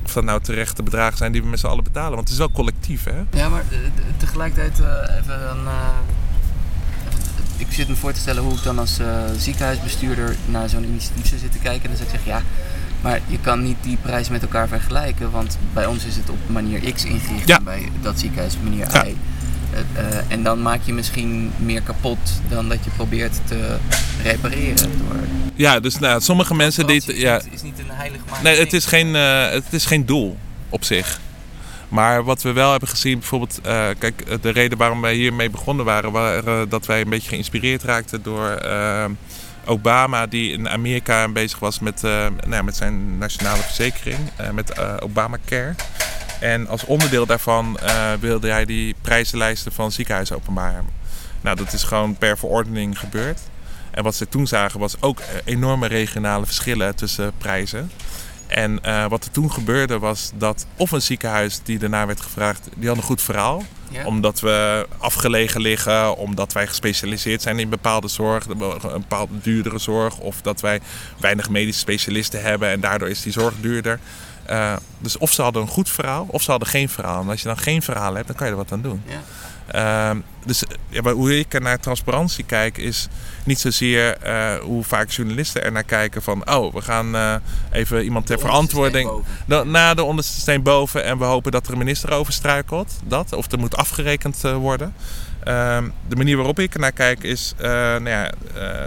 [0.04, 2.16] of dat nou terechte bedragen zijn die we met z'n allen betalen.
[2.16, 3.38] Want het is wel collectief, hè?
[3.40, 3.64] Ja, maar
[4.18, 5.68] tegelijkertijd uh, even een
[7.58, 11.28] ik zit me voor te stellen hoe ik dan als uh, ziekenhuisbestuurder naar zo'n initiatief
[11.28, 11.84] zou zitten kijken.
[11.84, 12.42] En dan zou ik zeggen, ja,
[13.02, 15.32] maar je kan niet die prijs met elkaar vergelijken.
[15.32, 19.16] Want bij ons is het op manier X ingericht en bij dat ziekenhuis manier Y.
[19.74, 22.18] Uh, en dan maak je misschien meer kapot
[22.50, 23.78] dan dat je probeert te
[24.24, 24.76] repareren.
[24.98, 25.18] Door...
[25.56, 26.88] Ja, dus nou, sommige mensen...
[26.88, 30.38] die, ja, is niet een heilig Nee, het is, geen, het is geen doel
[30.70, 31.20] op zich.
[31.90, 35.86] Maar wat we wel hebben gezien, bijvoorbeeld, uh, kijk, de reden waarom wij hiermee begonnen
[35.86, 38.62] waren, waren dat wij een beetje geïnspireerd raakten door
[39.66, 42.02] Obama, die in Amerika bezig was met,
[42.48, 44.20] nou, met zijn nationale verzekering,
[44.54, 45.76] met Obamacare.
[46.40, 47.78] En als onderdeel daarvan
[48.20, 50.86] wilde hij die prijzenlijsten van ziekenhuizen openbaren.
[51.42, 53.40] Nou, dat is gewoon per verordening gebeurd.
[53.92, 57.92] En wat ze toen zagen was ook enorme regionale verschillen tussen prijzen.
[58.48, 62.70] En uh, wat er toen gebeurde was dat of een ziekenhuis die daarna werd gevraagd,
[62.76, 63.64] die had een goed verhaal.
[64.06, 70.18] Omdat we afgelegen liggen, omdat wij gespecialiseerd zijn in bepaalde zorg, een bepaalde duurdere zorg.
[70.18, 70.80] Of dat wij
[71.20, 74.00] weinig medische specialisten hebben en daardoor is die zorg duurder.
[74.50, 77.22] Uh, dus of ze hadden een goed verhaal, of ze hadden geen verhaal.
[77.22, 79.04] En als je dan geen verhaal hebt, dan kan je er wat aan doen.
[79.08, 79.22] Ja.
[79.76, 80.12] Uh,
[80.46, 83.08] dus ja, hoe ik naar transparantie kijk, is
[83.44, 86.50] niet zozeer uh, hoe vaak journalisten er naar kijken van...
[86.50, 87.36] oh, we gaan uh,
[87.72, 89.12] even iemand ter verantwoording...
[89.46, 93.00] Na de onderste steen boven en we hopen dat er een minister over struikelt.
[93.04, 94.94] Dat, of er moet afgerekend uh, worden.
[95.44, 98.32] Ehm, de manier waarop ik naar kijk is, nou ja,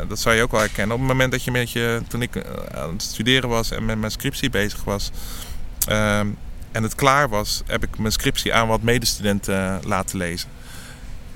[0.09, 0.95] dat zou je ook wel herkennen.
[0.95, 3.99] Op het moment dat je met je, toen ik aan het studeren was en met
[3.99, 5.11] mijn scriptie bezig was...
[5.87, 6.27] Ehm,
[6.73, 10.49] en het klaar was, heb ik mijn scriptie aan wat medestudenten laten lezen.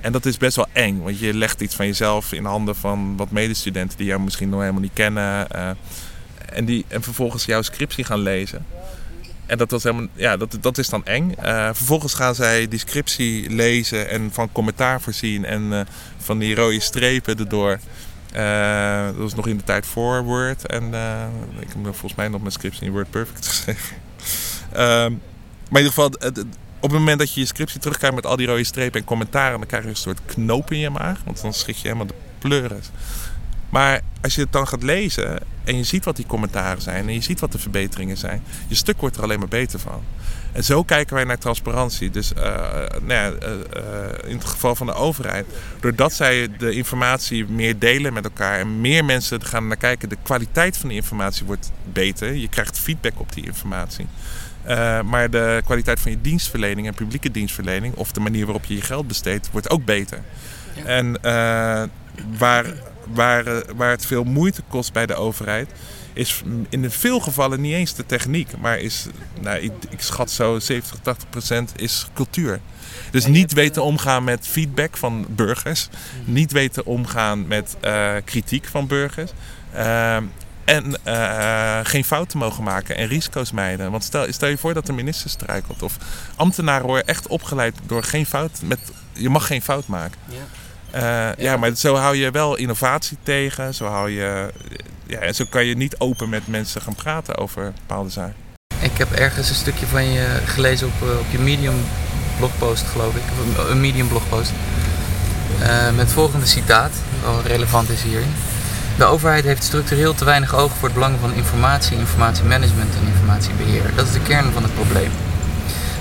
[0.05, 3.17] En dat is best wel eng, want je legt iets van jezelf in handen van
[3.17, 5.47] wat medestudenten die jou misschien nog helemaal niet kennen.
[5.55, 5.69] Uh,
[6.51, 8.65] en, die, en vervolgens jouw scriptie gaan lezen.
[9.45, 11.33] En dat, was helemaal, ja, dat, dat is dan eng.
[11.43, 15.81] Uh, vervolgens gaan zij die scriptie lezen en van commentaar voorzien en uh,
[16.17, 17.79] van die rode strepen erdoor.
[19.05, 20.65] dat was nog in de tijd voor Word.
[20.65, 20.83] En
[21.59, 23.95] ik heb volgens mij nog mijn scriptie in Word Perfect geschreven.
[24.71, 25.13] Ehm,
[25.69, 26.11] maar in ieder geval,
[26.85, 29.57] op het moment dat je je scriptie terugkijkt met al die rode strepen en commentaren,
[29.57, 31.19] dan krijg je een soort knoop in je maag.
[31.25, 32.81] Want dan schrik je helemaal de pleuren.
[33.69, 37.13] Maar als je het dan gaat lezen en je ziet wat die commentaren zijn en
[37.13, 40.03] je ziet wat de verbeteringen zijn, je stuk wordt er alleen maar beter van.
[40.51, 42.09] En zo kijken wij naar transparantie.
[42.09, 42.43] Dus uh,
[43.01, 45.45] nou ja, uh, in het geval van de overheid,
[45.79, 50.17] doordat zij de informatie meer delen met elkaar en meer mensen gaan naar kijken, de
[50.23, 52.33] kwaliteit van de informatie wordt beter.
[52.33, 54.07] Je krijgt feedback op die informatie.
[54.67, 58.75] Uh, maar de kwaliteit van je dienstverlening en publieke dienstverlening, of de manier waarop je
[58.75, 60.21] je geld besteedt, wordt ook beter.
[60.75, 60.83] Ja.
[60.83, 61.83] En uh,
[62.37, 62.65] waar,
[63.13, 63.43] waar,
[63.75, 65.69] waar het veel moeite kost bij de overheid,
[66.13, 69.05] is in veel gevallen niet eens de techniek, maar is,
[69.41, 72.59] nou, ik, ik schat zo 70, 80 procent is cultuur.
[73.11, 75.89] Dus niet weten omgaan met feedback van burgers,
[76.23, 79.31] niet weten omgaan met uh, kritiek van burgers.
[79.75, 80.17] Uh,
[80.65, 83.91] en uh, geen fouten mogen maken en risico's mijden.
[83.91, 85.81] Want stel, stel je voor dat de minister strijkelt.
[85.81, 85.97] Of
[86.35, 88.59] ambtenaren worden echt opgeleid door geen fout.
[88.63, 88.79] Met,
[89.11, 90.17] je mag geen fout maken.
[90.27, 90.35] Ja.
[90.95, 91.33] Uh, ja.
[91.37, 91.57] ja.
[91.57, 93.73] maar zo hou je wel innovatie tegen.
[93.73, 94.49] Zo, hou je,
[95.07, 98.35] ja, en zo kan je niet open met mensen gaan praten over bepaalde zaken.
[98.79, 101.85] Ik heb ergens een stukje van je gelezen op, op je Medium
[102.37, 103.23] blogpost, geloof ik.
[103.69, 104.51] Een Medium blogpost.
[105.59, 108.33] Uh, met het volgende citaat, wel relevant is hierin.
[108.97, 113.95] De overheid heeft structureel te weinig oog voor het belang van informatie, informatiemanagement en informatiebeheer.
[113.95, 115.11] Dat is de kern van het probleem.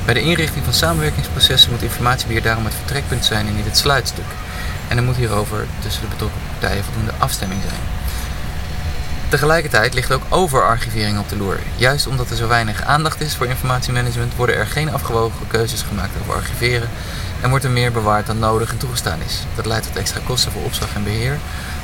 [0.04, 4.24] Bij de inrichting van samenwerkingsprocessen moet informatiebeheer daarom het vertrekpunt zijn en niet het sluitstuk.
[4.88, 7.80] En er moet hierover tussen de betrokken partijen voldoende afstemming zijn.
[9.28, 11.58] Tegelijkertijd ligt ook overarchivering op de loer.
[11.76, 16.10] Juist omdat er zo weinig aandacht is voor informatiemanagement, worden er geen afgewogen keuzes gemaakt
[16.20, 16.88] over archiveren
[17.40, 19.42] en wordt er meer bewaard dan nodig en toegestaan is.
[19.54, 21.38] Dat leidt tot extra kosten voor opslag en beheer,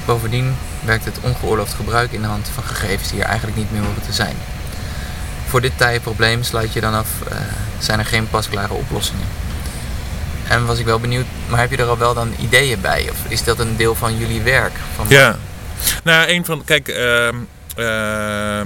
[0.05, 3.83] Bovendien werkt het ongeoorloofd gebruik in de hand van gegevens die er eigenlijk niet meer
[3.83, 4.37] horen te zijn.
[5.47, 7.39] Voor dit taaie probleem sluit je dan af, uh,
[7.79, 9.27] zijn er geen pasklare oplossingen.
[10.49, 13.11] En was ik wel benieuwd, maar heb je er al wel dan ideeën bij?
[13.11, 14.73] Of is dat een deel van jullie werk?
[14.95, 15.39] Van ja,
[16.05, 17.29] nou een van, kijk, uh,
[17.77, 18.61] uh,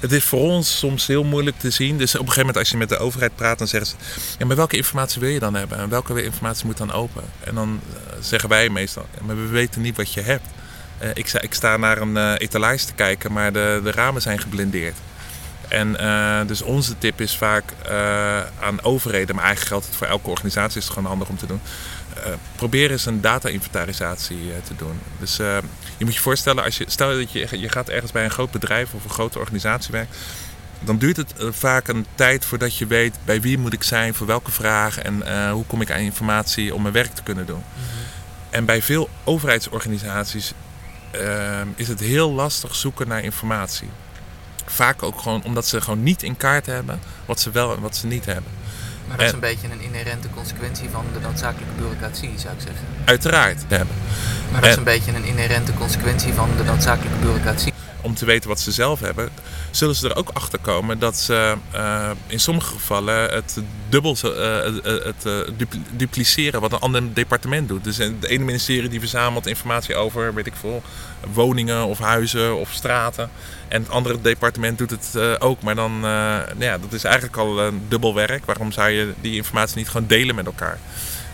[0.00, 1.98] het is voor ons soms heel moeilijk te zien.
[1.98, 3.96] Dus op een gegeven moment als je met de overheid praat, dan zeggen ze...
[4.38, 5.78] Ja, maar welke informatie wil je dan hebben?
[5.78, 7.22] En welke informatie moet dan open?
[7.40, 10.46] En dan eh, zeggen wij meestal, maar we weten niet wat je hebt.
[11.02, 14.38] Uh, ik, ik, sta naar een uh, etalage te kijken, maar de, de ramen zijn
[14.38, 14.96] geblindeerd.
[15.68, 17.72] En uh, dus onze tip is vaak
[18.60, 21.46] aan overheden, maar eigenlijk geldt het voor elke organisatie, is het gewoon handig om te
[21.46, 21.60] doen.
[22.56, 25.00] probeer eens een data-inventarisatie te doen.
[25.18, 25.36] Dus
[25.96, 28.50] je moet je voorstellen, als je, stel dat je, je gaat ergens bij een groot
[28.50, 30.14] bedrijf of een grote organisatie werken,
[30.80, 34.26] dan duurt het vaak een tijd voordat je weet bij wie moet ik zijn, voor
[34.26, 37.56] welke vraag en hoe kom ik aan informatie om mijn werk te kunnen doen.
[37.56, 37.98] Mm -hmm.
[38.50, 40.52] En bij veel overheidsorganisaties
[41.14, 43.88] uh, is het heel lastig zoeken naar informatie.
[44.66, 47.96] Vaak ook gewoon omdat ze gewoon niet in kaart hebben wat ze wel en wat
[47.96, 48.52] ze niet hebben.
[49.08, 52.86] Maar dat is een beetje een inherente consequentie van de noodzakelijke bureaucratie, zou ik zeggen.
[53.04, 53.96] Uiteraard hebben.
[54.52, 57.72] Maar dat is een beetje een inherente consequentie van de noodzakelijke bureaucratie.
[58.08, 59.28] Om te weten wat ze zelf hebben,
[59.70, 61.56] zullen ze er ook achter komen dat ze
[62.26, 64.16] in sommige gevallen het dubbel
[64.82, 65.28] het,
[65.90, 67.84] dupliceren wat een ander departement doet.
[67.84, 70.82] Dus de ene ministerie die verzamelt informatie over, weet ik veel,
[71.32, 73.30] woningen of huizen of straten.
[73.68, 75.62] En het andere departement doet het ook.
[75.62, 75.98] Maar dan,
[76.58, 78.44] ja, dat is eigenlijk al een dubbel werk.
[78.44, 80.78] Waarom zou je die informatie niet gewoon delen met elkaar?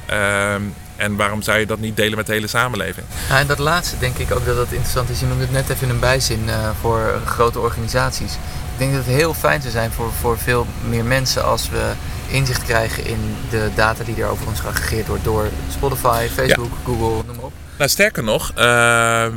[0.06, 0.62] Ehm,
[0.96, 3.06] en waarom zou je dat niet delen met de hele samenleving?
[3.28, 5.20] Ja, en dat laatste denk ik ook dat dat interessant is.
[5.20, 8.32] Je noemde het net even in een bijzin uh, voor grote organisaties.
[8.32, 11.92] Ik denk dat het heel fijn zou zijn voor, voor veel meer mensen als we
[12.28, 17.22] inzicht krijgen in de data die er over ons geaggregeerd wordt door Spotify, Facebook, Google,
[17.26, 17.52] noem maar op.
[17.78, 18.56] Nou, sterker nog, uh,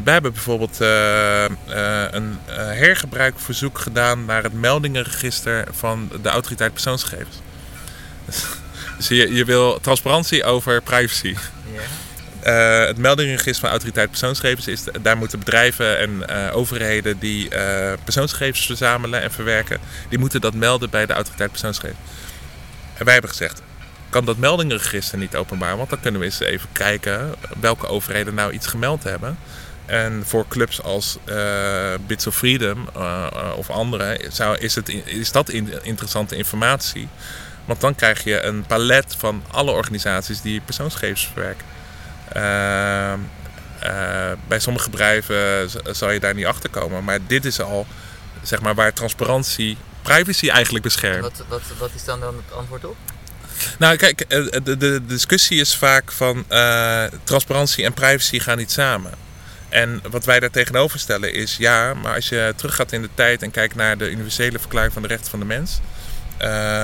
[0.04, 1.44] wij hebben bijvoorbeeld uh,
[2.12, 7.36] een hergebruikverzoek gedaan naar het meldingenregister van de autoriteit persoonsgegevens.
[8.98, 11.36] Dus je, je wil transparantie over privacy.
[12.44, 17.94] Uh, het meldingregister van autoriteit persoonsgegevens is, daar moeten bedrijven en uh, overheden die uh,
[18.04, 19.80] persoonsgegevens verzamelen en verwerken,
[20.10, 22.02] die moeten dat melden bij de autoriteit persoonsgegevens.
[22.94, 23.62] En wij hebben gezegd,
[24.10, 28.52] kan dat meldingenregister niet openbaar, want dan kunnen we eens even kijken welke overheden nou
[28.52, 29.38] iets gemeld hebben.
[29.86, 31.18] En voor clubs als
[32.08, 32.88] Bits of Freedom
[33.56, 35.50] of andere zou, is, het, is dat
[35.82, 37.08] interessante informatie.
[37.68, 41.66] Want dan krijg je een palet van alle organisaties die persoonsgegevens verwerken.
[42.36, 43.14] Uh,
[43.84, 47.04] uh, bij sommige bedrijven zal je daar niet achter komen.
[47.04, 47.88] Maar dit is al
[48.42, 51.22] zeg maar, waar transparantie privacy eigenlijk beschermt.
[51.22, 52.96] Wat, wat, wat is dan, dan het antwoord op?
[53.80, 58.58] Nou, kijk, eh, de, de, de discussie is vaak van uh, transparantie en privacy gaan
[58.58, 59.12] niet samen.
[59.70, 63.42] En wat wij daar tegenover stellen is, ja, maar als je teruggaat in de tijd
[63.42, 65.80] en kijkt naar de universele verklaring van de rechten van de mens,
[66.42, 66.84] uh,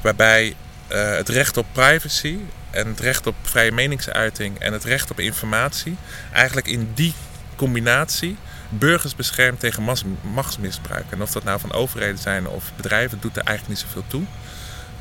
[0.00, 0.54] waarbij
[0.92, 2.38] uh, het recht op privacy
[2.70, 5.96] en het recht op vrije meningsuiting en het recht op informatie
[6.32, 7.14] eigenlijk in die
[7.56, 8.36] combinatie
[8.68, 11.04] burgers beschermt tegen machtsmisbruik.
[11.10, 14.22] En of dat nou van overheden zijn of bedrijven, doet er eigenlijk niet zoveel toe.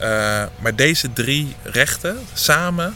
[0.02, 2.96] Uh, maar deze drie rechten samen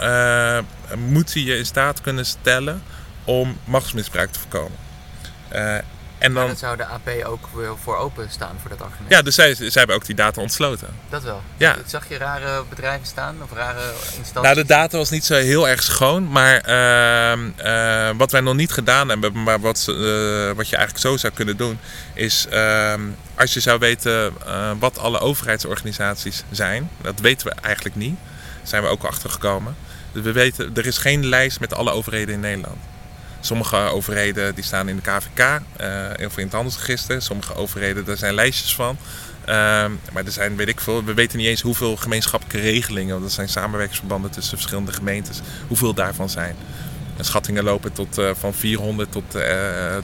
[0.00, 0.58] uh,
[0.96, 2.82] moeten je in staat kunnen stellen
[3.24, 4.78] om machtsmisbruik te voorkomen.
[6.18, 6.56] En dan...
[6.56, 7.48] zou de AP ook
[7.82, 9.10] voor open staan voor dat argument?
[9.10, 10.88] Ja, dus zij, zij hebben ook die data ontsloten.
[11.10, 11.42] Dat wel?
[11.56, 11.76] Ja.
[11.86, 14.32] Zag je rare bedrijven staan of rare instanties?
[14.32, 16.28] Nou, de data was niet zo heel erg schoon.
[16.28, 19.96] Maar uh, uh, wat wij nog niet gedaan hebben, maar wat, uh,
[20.52, 21.78] wat je eigenlijk zo zou kunnen doen,
[22.14, 23.00] is ehm,
[23.34, 28.16] als je zou weten eh, wat alle overheidsorganisaties zijn, dat weten we eigenlijk niet.
[28.18, 29.76] Daar zijn we ook achter gekomen.
[30.12, 32.78] Dus we weten, er is geen lijst met alle overheden in Nederland.
[33.40, 35.38] Sommige overheden die staan in de KVK,
[35.80, 37.22] uh, eh, of in het handelsregister.
[37.22, 38.96] Sommige overheden, daar zijn lijstjes van.
[39.40, 39.54] Uh,
[40.12, 43.32] maar er zijn, weet ik veel, we weten niet eens hoeveel gemeenschappelijke regelingen, want dat
[43.32, 46.56] zijn samenwerkingsverbanden tussen verschillende gemeentes, hoeveel daarvan zijn.
[47.16, 49.42] En schattingen lopen tot, uh, van 400 tot, uh,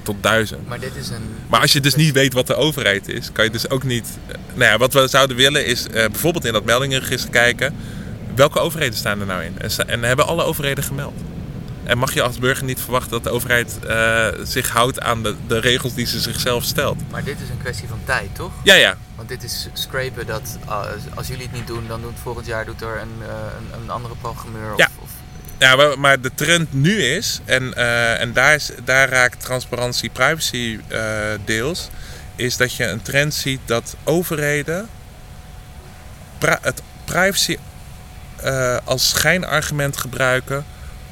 [0.02, 0.68] tot 1000.
[0.68, 1.36] Maar, dit is een...
[1.46, 4.08] maar als je dus niet weet wat de overheid is, kan je dus ook niet.
[4.54, 7.74] nou ja, wat we zouden willen is bijvoorbeeld in dat meldingenregister kijken.
[8.34, 9.58] Welke overheden staan er nou in?
[9.58, 11.14] En, en hebben alle overheden gemeld?
[11.84, 15.34] En mag je als burger niet verwachten dat de overheid uh, zich houdt aan de,
[15.46, 17.10] de, regels die ze zichzelf stelt.
[17.10, 18.52] Maar dit is een kwestie van tijd, toch?
[18.62, 18.96] Ja, ja.
[19.16, 22.64] Want dit is scrapen dat uh, als jullie het niet doen, dan doet volgend jaar
[22.64, 24.72] doet er een, uh, een, een, andere programmeur.
[24.72, 24.88] Of, ja.
[24.98, 25.08] Of...
[25.58, 27.74] ja, maar de trend nu is, en,
[28.18, 30.80] en daar, is, daar raakt transparantie privacy
[31.44, 31.88] deels,
[32.36, 34.88] is dat je een trend ziet dat overheden
[36.60, 37.56] het privacy
[38.84, 40.64] als schijnargument gebruiken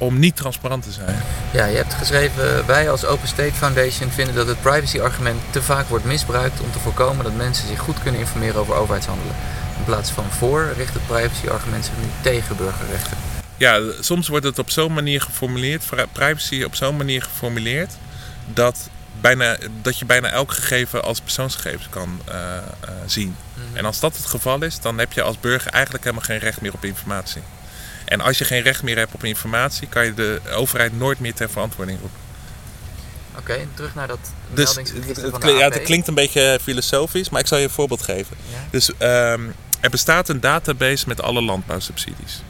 [0.03, 1.23] om niet transparant te zijn.
[1.51, 5.87] Ja, je hebt geschreven, wij als Open State Foundation vinden dat het privacy-argument te vaak
[5.87, 9.35] wordt misbruikt om te voorkomen dat mensen zich goed kunnen informeren over overheidshandelen.
[9.77, 13.17] In plaats van voor richt het privacy-argument zich nu tegen burgerrechten.
[13.57, 17.91] Ja, soms wordt het op zo'n manier geformuleerd, privacy op zo'n manier geformuleerd,
[18.53, 18.89] dat,
[19.21, 23.27] bijna, dat je bijna elk gegeven als persoonsgegevens kan uh, uh, zien.
[23.27, 23.77] Mm -hmm.
[23.77, 26.61] En als dat het geval is, dan heb je als burger eigenlijk helemaal geen recht
[26.61, 27.41] meer op informatie.
[28.13, 31.33] En als je geen recht meer hebt op informatie, kan je de overheid nooit meer
[31.33, 32.19] ter verantwoording roepen.
[33.31, 34.19] Oké, okay, terug naar dat
[34.53, 38.01] dus het, het, ja, het klinkt een beetje filosofisch, maar ik zal je een voorbeeld
[38.01, 38.37] geven.
[38.51, 38.57] Ja?
[38.69, 42.43] Dus um, er bestaat een database met alle landbouwsubsidies.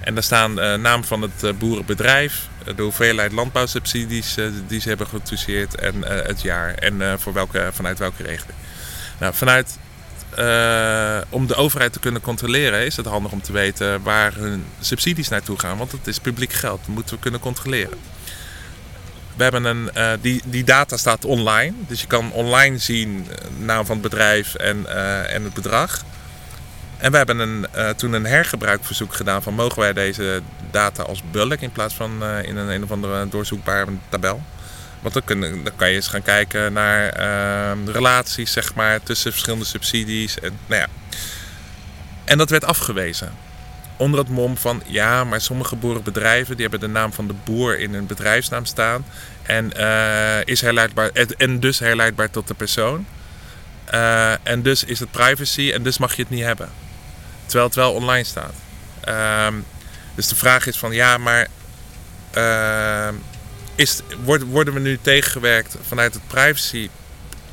[0.00, 4.88] En daar staan uh, naam van het uh, boerenbedrijf, de hoeveelheid landbouwsubsidies uh, die ze
[4.88, 8.58] hebben getoucheerd en het jaar en voor welke, vanuit welke regeling.
[9.18, 9.78] Nou, vanuit
[10.38, 14.64] uh, om de overheid te kunnen controleren is het handig om te weten waar hun
[14.80, 15.78] subsidies naartoe gaan.
[15.78, 17.98] Want het is publiek geld, dat moeten we kunnen controleren.
[19.36, 21.72] We hebben een, uh, die, die data staat online.
[21.86, 24.86] Dus je kan online zien eh, naam van het bedrijf en,
[25.28, 26.02] en het bedrag.
[26.98, 27.66] En we hebben een,
[27.96, 32.56] toen een hergebruikverzoek gedaan van mogen wij deze data als bulk in plaats van in
[32.56, 34.42] een, een of andere doorzoekbare tabel
[35.02, 35.24] Want dan,
[35.76, 40.40] kan je eens gaan kijken naar ehm, relaties zeg maar, tussen verschillende subsidies.
[40.40, 40.88] En, nou ja.
[42.24, 43.32] en dat werd afgewezen.
[43.96, 47.78] Onder het mom van ja, maar sommige boerenbedrijven die hebben de naam van de boer
[47.78, 49.04] in hun bedrijfsnaam staan.
[49.42, 53.06] En, uh, is herleidbaar, en dus herleidbaar tot de persoon.
[53.94, 56.70] Uh, en dus is het privacy en dus mag je het niet hebben.
[57.44, 58.54] Terwijl het wel online staat.
[59.08, 59.46] Uh,
[60.14, 61.48] dus de vraag is van ja, maar
[62.36, 63.08] uh,
[63.74, 64.00] is,
[64.50, 66.88] worden we nu tegengewerkt vanuit het privacy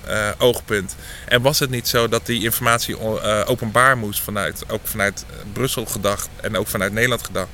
[0.08, 0.96] uh, oogpunt?
[1.26, 5.86] En was het niet zo dat die informatie uh, openbaar moest vanuit, ook vanuit Brussel
[5.86, 7.50] gedacht en ook vanuit Nederland gedacht?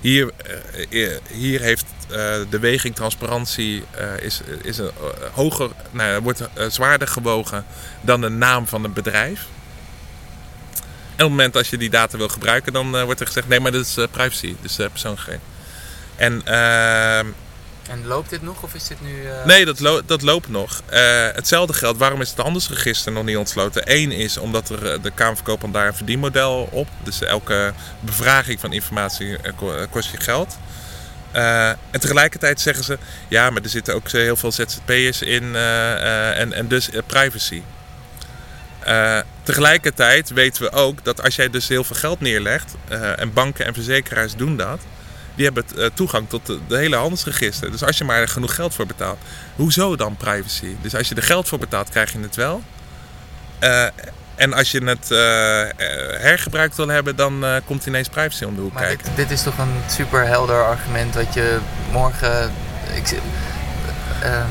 [0.00, 0.30] hier,
[1.28, 1.84] hier heeft
[2.50, 3.84] de weging transparantie
[4.20, 4.90] is, is een,
[5.32, 7.64] hoger, nou, wordt zwaarder gewogen
[8.00, 9.46] dan de naam van een bedrijf.
[11.00, 13.60] En op het moment als je die data wil gebruiken, dan wordt er gezegd: nee,
[13.60, 15.51] maar dat is privacy, dus persoonsgegevens.
[16.16, 17.26] En, ehm,
[17.88, 19.22] en loopt dit nog of is dit nu.
[19.44, 20.82] Nee, dat, lo dat loopt nog.
[21.34, 21.98] hetzelfde geldt.
[21.98, 23.82] Waarom is het handelsregister nog niet ontsloten?
[23.84, 26.88] Eén is omdat er, de Kamer verkoopt daar een verdienmodel op.
[27.04, 29.36] Dus elke bevraging van informatie
[29.90, 30.58] kost je geld.
[31.32, 32.98] en tegelijkertijd zeggen ze:
[33.28, 37.62] ja, maar er zitten ook heel veel ZZP'ers in en, en dus privacy.
[39.42, 42.74] Tegelijkertijd weten we ook dat als jij dus heel veel geld neerlegt,
[43.16, 44.80] en banken en verzekeraars doen dat,
[45.34, 47.70] die hebben uh, toegang tot de, de, hele handelsregister.
[47.70, 49.18] Dus als je maar genoeg geld voor betaalt,
[49.56, 50.76] hoezo dan privacy?
[50.80, 52.62] Dus als je er geld voor betaalt, krijg je het wel.
[54.34, 55.08] en als je het
[56.22, 59.04] hergebruikt wil hebben, dan komt ineens privacy om de hoek maar kijken.
[59.04, 61.58] Dit, dit, is toch een super helder argument wat je
[61.90, 62.52] morgen.
[62.94, 63.18] Ik,
[64.22, 64.46] ehm,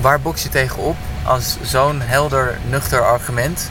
[0.00, 3.70] waar box je tegen op als zo'n helder, nuchter argument,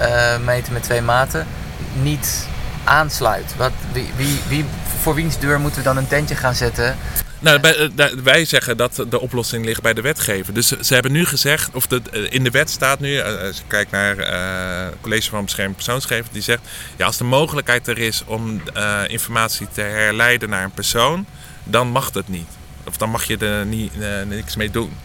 [0.00, 1.46] uh, meten met twee maten,
[1.92, 2.46] niet
[2.84, 3.56] aansluit?
[3.56, 4.64] Wat, wie, wie, wie,
[5.00, 6.96] voor wiens deur moeten we dan een tentje gaan zetten?
[7.38, 10.54] Nou, eh, wij zeggen dat de oplossing ligt bij de wetgever.
[10.54, 13.90] Dus ze hebben nu gezegd, of eh, in de wet staat nu, als je kijkt
[13.90, 16.62] naar het College van Bescherming Persoonsgegevens, die zegt,
[16.96, 18.62] ja, als de mogelijkheid er is om
[19.06, 21.26] informatie te herleiden naar een persoon,
[21.64, 22.48] dan mag dat niet.
[22.84, 23.92] Of dan mag je er niet,
[24.28, 24.96] niks mee doen.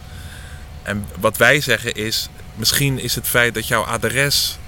[0.82, 4.58] En wat wij zeggen is, misschien is het feit dat jouw adres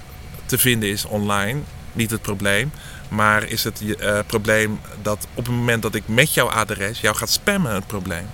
[0.45, 1.59] te vinden is online
[1.93, 2.71] niet het probleem.
[3.11, 7.15] Maar is het uh, probleem dat op het moment dat ik met jouw adres jou
[7.15, 8.29] gaat spammen het probleem.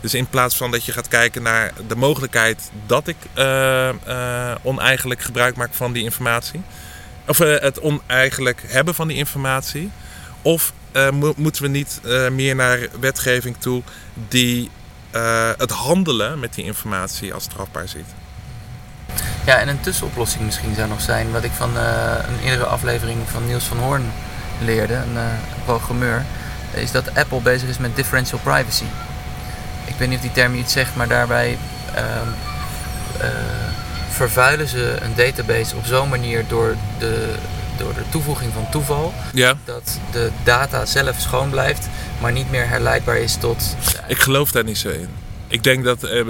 [0.00, 3.90] Dus in plaats van dat je gaat kijken naar de mogelijkheid dat ik uh,
[4.62, 6.62] oneigenlijk gebruik maak van die informatie.
[7.26, 9.90] Of het oneigenlijk hebben van die informatie.
[10.42, 10.72] Of
[11.12, 12.00] mo moeten we niet
[12.32, 13.82] meer naar wetgeving toe
[14.28, 14.70] die
[15.56, 18.23] het handelen met die informatie als strafbaar ziet.
[19.44, 21.82] Ja, en een tussenoplossing misschien zou nog zijn, wat ik van uh,
[22.28, 24.12] een eerdere aflevering van Niels van Hoorn
[24.60, 25.22] leerde, een uh,
[25.64, 26.24] programmeur,
[26.74, 28.84] is dat Apple bezig is met differential privacy.
[29.84, 31.58] Ik weet niet of die term iets zegt, maar daarbij
[31.94, 32.28] ehm,
[34.14, 37.34] vervuilen ze een database op zo'n manier door de,
[37.76, 39.54] door de toevoeging van toeval, ja.
[39.64, 41.88] dat de data zelf schoon blijft,
[42.20, 43.76] maar niet meer herleidbaar is tot.
[44.06, 45.08] Ik geloof daar niet zo in.
[45.48, 46.22] Ik denk dat uh,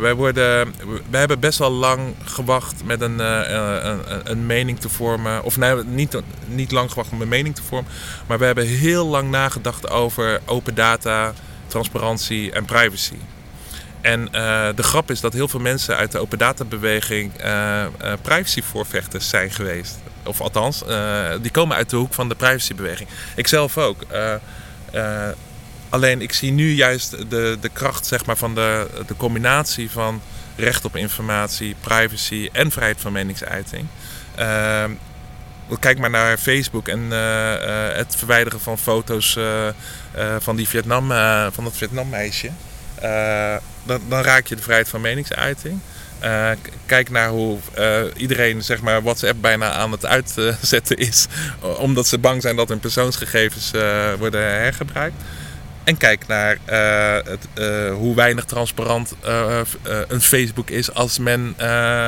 [0.00, 0.74] wij worden.
[1.10, 3.40] Hebben best wel lang gewacht met een, uh,
[3.82, 5.42] een, een, mening te vormen.
[5.42, 7.92] Of nee, niet, niet lang gewacht om een mening te vormen.
[8.26, 11.32] Maar we hebben heel lang nagedacht over open data,
[11.66, 13.16] transparantie en privacy.
[14.00, 14.24] En
[14.74, 17.32] de grap is dat heel veel mensen uit de open data beweging
[18.22, 19.98] privacyvoorvechters zijn geweest.
[20.24, 20.84] Of althans,
[21.42, 23.08] die komen uit de hoek van de privacybeweging.
[23.36, 24.04] Ik zelf ook.
[25.90, 30.22] Alleen ik zie nu juist de, de kracht zeg maar, van de, de combinatie van
[30.56, 33.86] recht op informatie, privacy en vrijheid van meningsuiting.
[34.38, 34.84] Uh,
[35.80, 37.52] kijk maar naar Facebook en uh,
[37.92, 39.38] het verwijderen van foto's
[40.38, 41.08] van, die Vietnam,
[41.52, 42.50] van dat Vietnam meisje.
[43.84, 45.80] dan, dan raak je de vrijheid van meningsuiting.
[46.86, 47.58] Kijk naar hoe
[48.16, 51.26] iedereen zeg maar, WhatsApp bijna aan het uitzetten is.
[51.86, 53.70] Omdat ze bang zijn dat hun persoonsgegevens
[54.18, 55.22] worden hergebruikt.
[55.90, 56.58] En kijk naar
[57.24, 57.48] het,
[57.92, 59.14] hoe weinig transparant
[60.08, 61.54] een Facebook is als men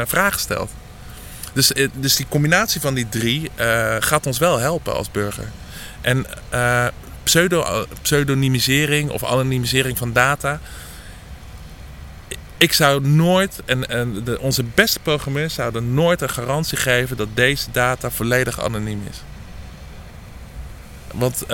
[0.06, 0.70] vragen stelt.
[1.52, 3.50] Dus, dus die combinatie van die drie
[3.98, 5.48] gaat ons wel helpen als burger.
[6.00, 6.26] En
[7.22, 10.60] pseudo, pseudonymisering of anonimisering van data
[12.56, 17.28] ik zou nooit, en, en de, onze beste programmeurs zouden nooit een garantie geven dat
[17.34, 19.22] deze data volledig anoniem is.
[21.14, 21.44] Want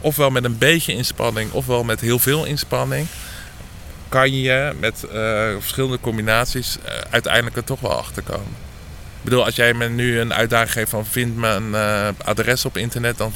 [0.00, 3.06] ofwel met een beetje inspanning, ofwel met heel veel inspanning,
[4.08, 5.12] kan je met uh,
[5.58, 6.78] verschillende combinaties
[7.10, 8.64] uiteindelijk er toch wel achter komen.
[9.16, 11.74] Ik bedoel, als jij me nu een uitdaging geeft van vind me een
[12.24, 13.32] adres op internet, dan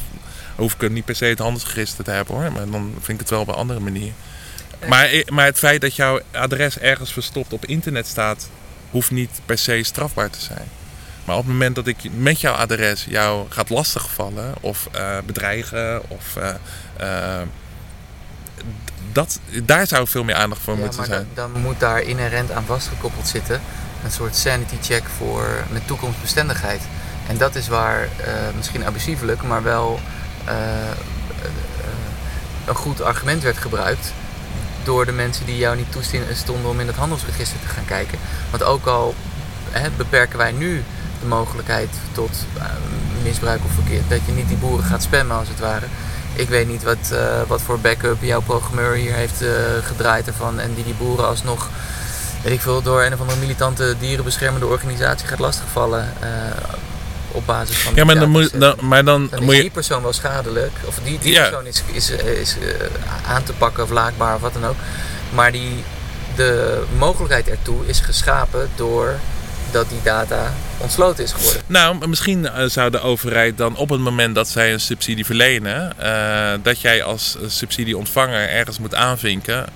[0.56, 2.52] hoef ik niet per se het handelsregister te hebben hoor.
[2.52, 4.12] Maar dan vind ik het wel op een andere manier.
[4.88, 8.48] Maar, maar het feit dat jouw adres ergens verstopt op internet staat,
[8.90, 10.68] hoeft niet per se strafbaar te zijn.
[11.30, 16.02] Maar op het moment dat ik met jouw adres jou gaat lastigvallen of uh, bedreigen
[16.08, 16.48] of uh,
[17.00, 17.40] uh,
[19.12, 21.28] dat, daar zou veel meer aandacht voor ja, moeten maar zijn.
[21.34, 23.60] Dan, dan moet daar inherent aan vastgekoppeld zitten
[24.04, 26.80] een soort sanity check voor met toekomstbestendigheid.
[27.28, 28.08] En dat is waar
[28.56, 30.00] misschien abusievelijk, maar wel
[32.66, 34.12] een goed argument werd gebruikt
[34.84, 38.18] door de mensen die jou niet toestonden om in het handelsregister te gaan kijken.
[38.50, 39.14] Want ook al
[39.70, 40.84] hè, beperken wij nu
[41.20, 42.62] de mogelijkheid tot uh,
[43.22, 45.86] misbruik of verkeerd, dat je niet die boeren gaat spammen als het ware.
[46.34, 49.48] Ik weet niet wat, uh, wat voor backup jouw programmeur hier heeft uh,
[49.82, 51.68] gedraaid ervan en die die boeren alsnog,
[52.42, 56.12] weet ik veel, door een of andere militante dierenbeschermende organisatie gaat lastigvallen
[57.32, 57.94] op basis van.
[57.94, 59.60] Ja, maar dan, moet, dan, maar dan, dan moet je.
[59.60, 60.72] die persoon wel schadelijk.
[60.86, 61.42] Of die, die Ja.
[61.42, 64.76] persoon is, is, is eh, aan te pakken of laakbaar of wat dan ook.
[65.34, 65.84] Maar die,
[66.36, 69.14] de mogelijkheid ertoe is geschapen door
[69.72, 71.62] dat die data ontsloten is geworden.
[71.66, 75.98] Nou, misschien eh, zou de overheid dan op het moment dat zij een subsidie verlenen,
[75.98, 79.66] eh, dat jij als eh, subsidieontvanger ergens moet aanvinken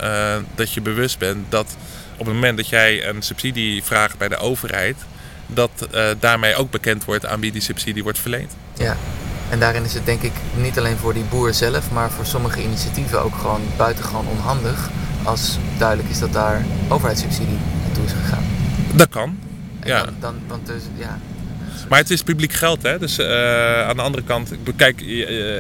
[0.55, 1.77] dat je bewust bent dat
[2.17, 4.97] op het moment dat jij een subsidie vraagt bij de overheid,
[5.47, 5.71] dat
[6.19, 8.53] daarmee ook bekend wordt aan wie die subsidie wordt verleend.
[8.75, 8.97] Ja.
[9.51, 12.63] En daarin is het denk ik niet alleen voor die boer zelf, maar voor sommige
[12.63, 14.91] initiatieven ook gewoon buitengewoon onhandig
[15.23, 18.45] als duidelijk is dat daar overheidssubsidie naartoe is gegaan.
[18.95, 19.39] Dat kan.
[19.85, 20.05] Ja.
[20.05, 21.19] dan, dan, want dus, ja.
[21.89, 22.99] Maar het is publiek geld, hè?
[22.99, 25.01] Dus eh, aan de andere kant, ik bekijk.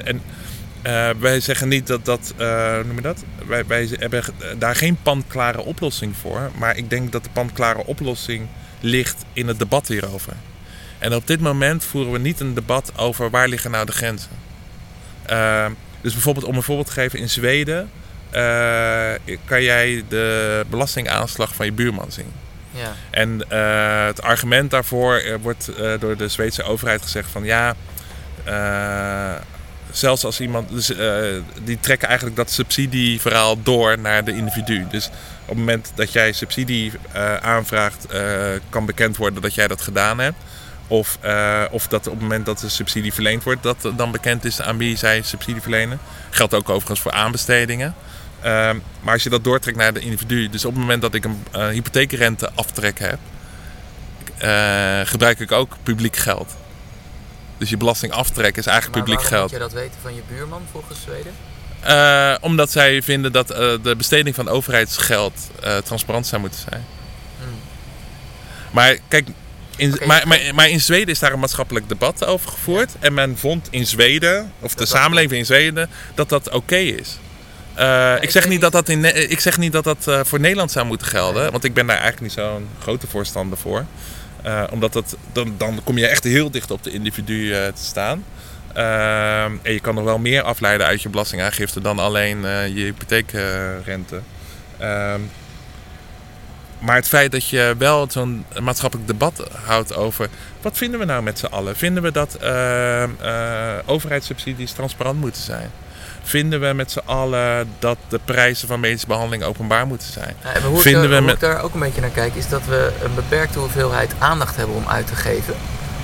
[0.04, 0.22] en
[0.84, 2.34] eh, wij zeggen niet dat dat.
[2.36, 3.24] eh, noem je dat?
[3.46, 4.24] Wij, wij hebben
[4.58, 6.50] daar geen panklare oplossing voor.
[6.58, 8.46] Maar ik denk dat de panklare oplossing
[8.80, 10.32] ligt in het debat hierover.
[10.98, 14.30] En op dit moment voeren we niet een debat over waar liggen nou de grenzen.
[15.22, 15.66] Eh,
[16.00, 17.90] dus bijvoorbeeld, om een voorbeeld te geven, in Zweden
[19.44, 22.32] kan jij de belastingaanslag van je buurman zien.
[23.10, 27.74] En eh, het argument daarvoor eh, wordt eh, door de Zweedse overheid gezegd van ja,
[29.90, 30.92] zelfs als iemand, dus,
[31.64, 34.86] die trekken eigenlijk dat subsidieverhaal door naar de individu.
[34.90, 35.06] Dus
[35.42, 36.92] op het moment dat jij subsidie
[37.40, 38.06] aanvraagt,
[38.68, 40.36] kan bekend worden dat jij dat gedaan hebt.
[40.86, 41.18] Of,
[41.70, 44.78] of dat op het moment dat de subsidie verleend wordt, dat dan bekend is aan
[44.78, 45.98] wie zij subsidie verlenen.
[46.30, 47.94] Geldt ook overigens voor aanbestedingen.
[48.44, 51.24] Ehm, maar als je dat doortrekt naar de individu, dus op het moment dat ik
[51.24, 53.18] een uh, hypotheekrente aftrek heb,
[54.36, 56.56] eh, gebruik ik ook publiek geld.
[57.58, 59.42] Dus je belastingaftrek is eigenlijk Maar publiek geld.
[59.42, 61.32] moet je dat weten van je buurman volgens Zweden?
[61.80, 66.84] Eh, omdat zij vinden dat eh, de besteding van overheidsgeld eh, transparant zou moeten zijn.
[67.38, 67.58] Hmm.
[68.70, 69.28] Maar kijk,
[69.76, 72.90] in, maar, maar, maar in Zweden is daar een maatschappelijk debat over gevoerd.
[73.00, 77.18] En men vond in Zweden, of de dat samenleving in Zweden, dat dat oké is.
[77.74, 80.40] Eh, ik, ik zeg niet dat dat in, ik zeg niet dat dat eh, voor
[80.40, 81.50] Nederland zou moeten gelden.
[81.50, 83.84] Want ik ben daar eigenlijk niet zo'n grote voorstander voor.
[84.42, 87.84] Eh, omdat dat, dan, dan kom je echt heel dicht op de individu eh, te
[87.84, 88.24] staan.
[88.74, 94.20] En je kan nog wel meer afleiden uit je belastingaangifte dan alleen eh, je hypotheekrente.
[94.78, 95.20] Ehm,
[96.78, 100.28] maar het feit dat je wel zo'n maatschappelijk debat houdt over
[100.62, 101.76] wat vinden we nou met z'n allen?
[101.76, 103.04] Vinden we dat eh,
[103.86, 105.70] overheidssubsidies transparant moeten zijn?
[106.24, 110.36] Vinden we met z'n allen dat de prijzen van medische behandeling openbaar moeten zijn?
[110.44, 112.34] Ja, en hoe Vinden ik, we hoe met- ik daar ook een beetje naar kijk,
[112.34, 115.54] is dat we een beperkte hoeveelheid aandacht hebben om uit te geven.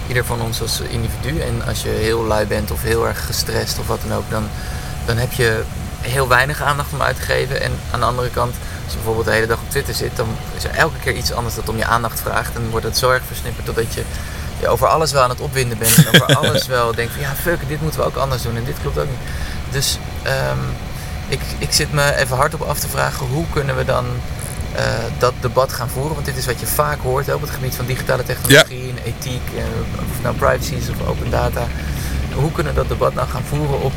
[0.08, 1.40] Ieder van ons als individu.
[1.40, 4.48] En als je heel lui bent of heel erg gestrest of wat dan ook, dan,
[5.06, 5.62] dan heb je
[6.00, 7.60] heel weinig aandacht om uit te geven.
[7.62, 8.54] En aan de andere kant,
[8.84, 11.32] als je bijvoorbeeld de hele dag op Twitter zit, dan is er elke keer iets
[11.32, 12.54] anders dat om je aandacht vraagt.
[12.54, 14.02] En wordt het zo erg versnipperd totdat je
[14.60, 15.96] je over alles wel aan het opwinden bent.
[15.96, 18.64] En over alles wel denkt van ja, fuck, dit moeten we ook anders doen en
[18.64, 19.28] dit klopt ook niet.
[19.70, 20.58] Dus ehm,
[21.28, 24.04] ik, ik zit me even hardop af te vragen hoe kunnen we dan
[24.74, 24.84] eh,
[25.18, 26.14] dat debat gaan voeren.
[26.14, 28.98] Want dit is wat je vaak hoort hè, op het gebied van digitale technologie en
[29.04, 29.62] ethiek, eh,
[29.98, 31.66] of het nou privacy is of open data.
[32.34, 33.92] Hoe kunnen we dat debat nou gaan voeren op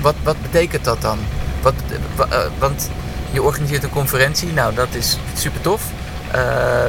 [0.00, 1.18] wat, wat betekent dat dan?
[1.62, 1.74] Wat,
[2.16, 2.88] wa- eh, want
[3.30, 5.82] je organiseert een conferentie, nou dat is super tof.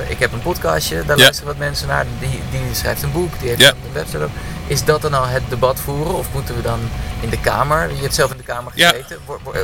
[0.07, 1.23] Ik heb een podcastje, daar Ja.
[1.23, 2.05] luisteren wat mensen naar.
[2.19, 3.69] Die, die schrijft een boek, die heeft Ja.
[3.69, 4.29] een website ook.
[4.67, 6.15] Is dat dan al het debat voeren?
[6.15, 6.79] Of moeten we dan
[7.21, 9.17] in de Kamer, je hebt zelf in de Kamer gezeten,
[9.53, 9.61] eh,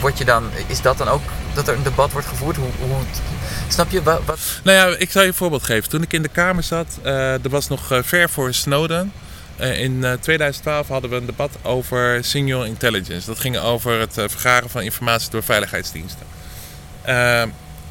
[0.00, 1.22] word je dan, is dat dan ook
[1.54, 2.56] dat er een debat wordt gevoerd?
[2.56, 2.96] Hoe, hoe,
[3.68, 4.02] snap je?
[4.02, 5.88] Wat, wat, Nou ja, ik zal je een voorbeeld geven.
[5.88, 9.12] Toen ik in de Kamer zat, eh er was nog eh, ver voor Snowden.
[9.56, 13.26] In eh, 2012 hadden we een debat over signal intelligence.
[13.26, 16.26] Dat ging over het vergaren van informatie door veiligheidsdiensten.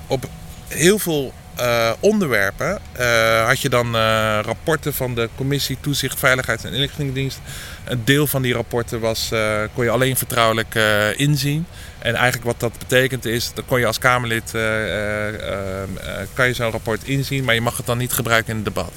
[0.07, 0.25] Op
[0.67, 6.63] heel veel eh, onderwerpen eh, had je dan eh, rapporten van de Commissie Toezicht Veiligheids-
[6.63, 7.39] en Inlichtingendienst.
[7.85, 9.31] Een deel van die rapporten was,
[9.73, 10.75] kon je alleen vertrouwelijk
[11.15, 11.65] inzien.
[11.99, 16.27] En eigenlijk wat dat betekent is, dan kon je als Kamerlid eh, eh, eh, eh,
[16.33, 18.91] kan je zo'n rapport inzien, maar je mag het dan niet gebruiken in het debat.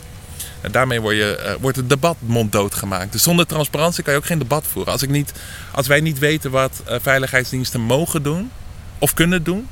[0.60, 3.12] En daarmee word je, wordt het debat monddood gemaakt.
[3.12, 4.92] Dus zonder transparantie kan je ook geen debat voeren.
[4.92, 5.32] Als, ik niet,
[5.72, 8.50] als wij niet weten wat veiligheidsdiensten mogen doen
[8.98, 9.68] of kunnen doen,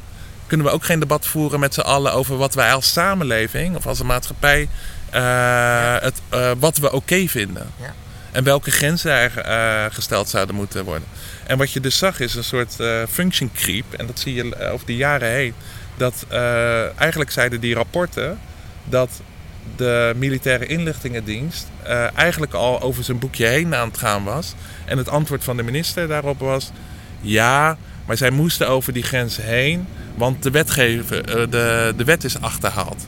[0.48, 3.86] kunnen we ook geen debat voeren met z'n allen over wat wij als samenleving of
[3.86, 4.68] als een maatschappij
[5.10, 7.70] eh, het, eh, wat we oké vinden.
[7.80, 7.94] Ja.
[8.32, 11.08] En welke grenzen er eh, gesteld zouden moeten worden.
[11.46, 12.76] En wat je dus zag is een soort
[13.08, 13.92] function creep.
[13.92, 15.54] En dat zie je over de jaren heen.
[15.96, 16.26] Dat
[16.96, 18.38] eigenlijk zeiden die rapporten
[18.84, 19.10] dat
[19.76, 21.66] de militaire inlichtingendienst
[22.14, 24.54] eigenlijk al over zijn boekje heen aan het gaan was.
[24.84, 26.70] En het antwoord van de minister daarop was:
[27.20, 27.76] ja,
[28.08, 32.40] maar zij moesten over die grens heen, want de, wetgever, eh, de, de wet is
[32.40, 33.06] achterhaald.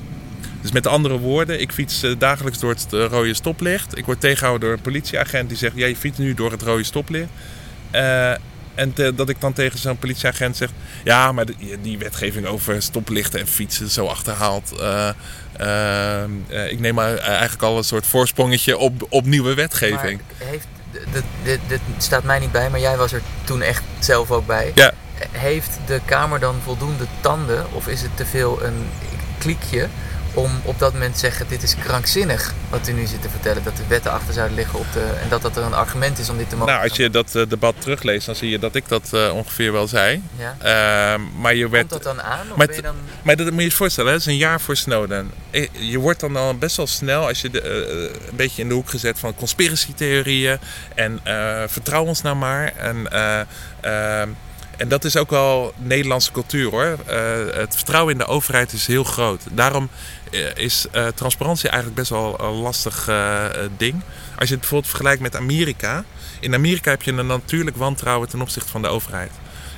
[0.61, 3.99] Dus met andere woorden, ik fiets eh, dagelijks door het eh, rode stoplicht.
[3.99, 6.83] Ik word tegengehouden door een politieagent die zegt: ja, je fietst nu door het rode
[6.83, 7.29] stoplicht.
[8.75, 10.71] En dat ik dan tegen zo'n politieagent zeg:
[11.05, 11.47] Ja, maar
[11.83, 14.73] die, wetgeving over stoplichten en fietsen zo achterhaald.
[16.69, 20.21] Ik neem maar eigenlijk al een soort voorsprongetje op, op nieuwe wetgeving.
[21.13, 24.47] Dit, dit, dit staat mij niet bij, maar jij was er toen echt zelf ook
[24.47, 24.73] bij.
[24.75, 24.93] Ja.
[25.31, 28.91] Heeft de Kamer dan voldoende tanden of is het te veel een
[29.39, 29.89] kliekje
[30.35, 33.65] om op dat moment te zeggen: dit is krankzinnig wat u nu zit te vertellen,
[33.65, 36.29] dat de wetten achter zouden liggen op de, en dat dat er een argument is
[36.29, 38.75] om dit te mogen Nou, als je dat eh, debat terugleest, dan zie je dat
[38.75, 40.23] ik dat eh, ongeveer wel zei.
[40.37, 40.57] Ja.
[40.59, 41.89] Eh, maar je werd.
[41.89, 42.51] Komt dat dan aan?
[42.51, 42.97] Of Maar ben je dan...
[43.23, 45.31] Maar dat moet je je voorstellen, het is een jaar voor Snowden.
[45.51, 47.65] Eh, Je wordt dan al best wel snel, als je de,
[48.29, 50.59] een beetje in de hoek gezet van conspiracy-theorieën
[50.95, 51.21] en
[51.69, 52.73] vertrouw ons nou maar.
[52.77, 53.13] En,
[53.81, 54.29] eh, eh,
[54.81, 56.99] en dat is ook wel Nederlandse cultuur hoor.
[57.07, 57.19] Eh,
[57.53, 59.43] het vertrouwen in de overheid is heel groot.
[59.51, 59.89] Daarom
[60.31, 63.05] eh, is eh, transparantie eigenlijk best wel een lastig
[63.77, 64.03] ding.
[64.39, 66.05] Als je het bijvoorbeeld vergelijkt met Amerika.
[66.41, 69.31] In Amerika heb je een natuurlijk wantrouwen ten opzichte van de overheid.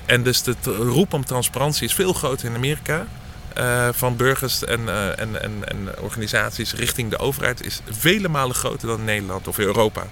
[0.07, 3.07] En dus de roep om transparantie is veel groter in Amerika.
[3.93, 4.89] van burgers en,
[5.19, 9.59] en, en, en organisaties richting de overheid is vele malen groter dan in Nederland of
[9.59, 10.07] Europa.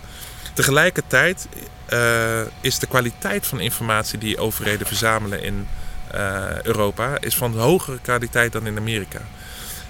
[0.52, 1.48] Tegelijkertijd
[1.86, 5.68] eh, is de kwaliteit van informatie die overheden verzamelen in
[6.10, 9.20] eh, Europa is van hogere kwaliteit dan in Amerika.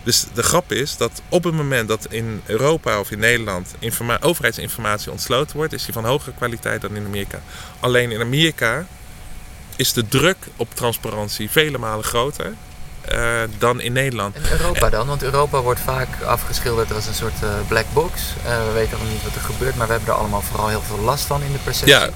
[0.02, 4.20] Dus de grap is dat op het moment dat in Europa of in Nederland informa-
[4.20, 7.40] overheidsinformatie ontsloten wordt, is die van hogere kwaliteit dan in Amerika.
[7.80, 8.86] Alleen in Amerika
[9.76, 12.54] is de druk op transparantie vele malen groter
[13.04, 14.36] eh, dan in Nederland.
[14.36, 15.06] En Europa dan?
[15.06, 18.20] Want Europa wordt vaak afgeschilderd als een soort eh, black box.
[18.44, 20.82] Eh, we weten nog niet wat er gebeurt, maar we hebben er allemaal vooral heel
[20.82, 21.94] veel last van in de perceptie.
[21.94, 22.10] Ja.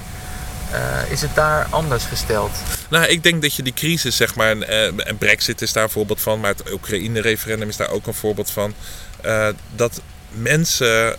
[1.09, 2.51] Is het daar anders gesteld?
[2.89, 4.67] Nou, ik denk dat je die crisis, zeg maar, en,
[5.05, 8.51] en Brexit is daar een voorbeeld van, maar het Oekraïne-referendum is daar ook een voorbeeld
[8.51, 8.73] van.
[9.75, 11.15] dat mensen,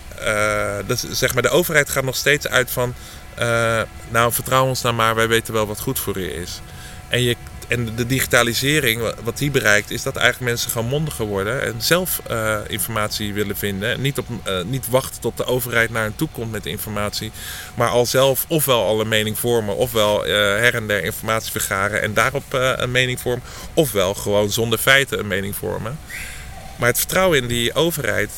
[0.87, 2.95] dat, zeg maar, de overheid gaat nog steeds uit van,
[4.09, 6.61] nou, vertrouw ons nou maar, wij weten wel wat goed voor je is.
[7.09, 7.37] En, je,
[7.69, 11.75] en de digitalisering, wa- wat die bereikt, is dat eigenlijk mensen gewoon mondiger worden en
[11.79, 13.91] zelf eh, informatie willen vinden.
[13.91, 17.31] En niet, op, eh, niet wachten tot de overheid naar hen toe komt met informatie,
[17.75, 22.03] maar al zelf ofwel al een mening vormen, ofwel eh, her en der informatie vergaren
[22.03, 23.43] en daarop een mening vormen,
[23.75, 25.99] ofwel gewoon zonder feiten een mening vormen.
[26.77, 28.31] Maar het vertrouwen in die overheid,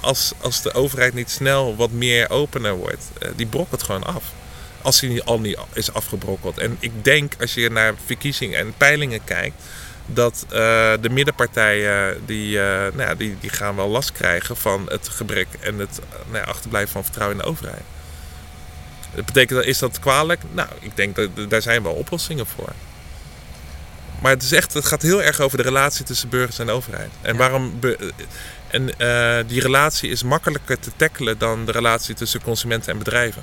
[0.00, 3.04] als, als de overheid niet snel wat meer opener wordt,
[3.36, 4.24] die brokkelt gewoon af.
[4.82, 6.58] Als niet- al niet is afgebrokkeld.
[6.58, 9.62] En ik denk, als je naar verkiezingen en peilingen kijkt,
[10.06, 14.86] dat eh, de middenpartijen die, eh, nou ja, die, die gaan wel last krijgen van
[14.88, 17.82] het gebrek en het eh, nou ja, achterblijven van vertrouwen in de overheid.
[19.14, 20.40] Dat betekent, dat- is dat kwalijk?
[20.52, 22.72] Nou, ik denk dat daar zijn wel oplossingen voor.
[24.20, 27.10] Maar het, is echt, het gaat heel erg over de relatie tussen burgers en overheid.
[27.20, 27.38] En, Ja.
[27.38, 28.12] waarom be-
[28.68, 33.42] en eh, die relatie is makkelijker te tackelen dan de relatie tussen consumenten en bedrijven.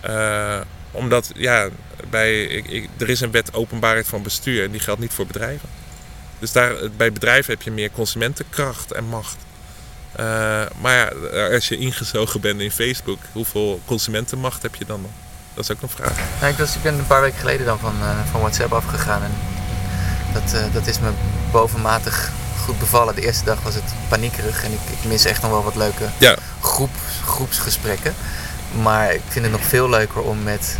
[0.00, 1.68] Eh, omdat, ja,
[2.10, 5.26] bij, ik, ik- er is een wet openbaarheid van bestuur en die geldt niet voor
[5.26, 5.68] bedrijven.
[6.38, 9.36] Dus daar, bij bedrijven heb je meer consumentenkracht en macht.
[10.12, 10.24] Eh,
[10.80, 11.08] maar ja,
[11.54, 15.10] als je ingezogen bent in Facebook, hoeveel consumentenmacht heb je dan nog?
[15.54, 16.16] Dat is ook een vraag.
[16.40, 19.22] Nou, ik, was, ik ben een paar weken geleden dan van, eh, van WhatsApp afgegaan
[19.22, 19.32] en
[20.32, 21.10] dat, dat is me
[21.52, 22.30] bovenmatig
[22.64, 23.14] goed bevallen.
[23.14, 26.04] De eerste dag was het paniekerig en ik, ik mis echt nog wel wat leuke
[26.18, 26.36] Ja.
[26.60, 26.90] groep,
[27.24, 28.14] groepsgesprekken.
[28.82, 30.78] Maar ik vind het nog veel leuker om met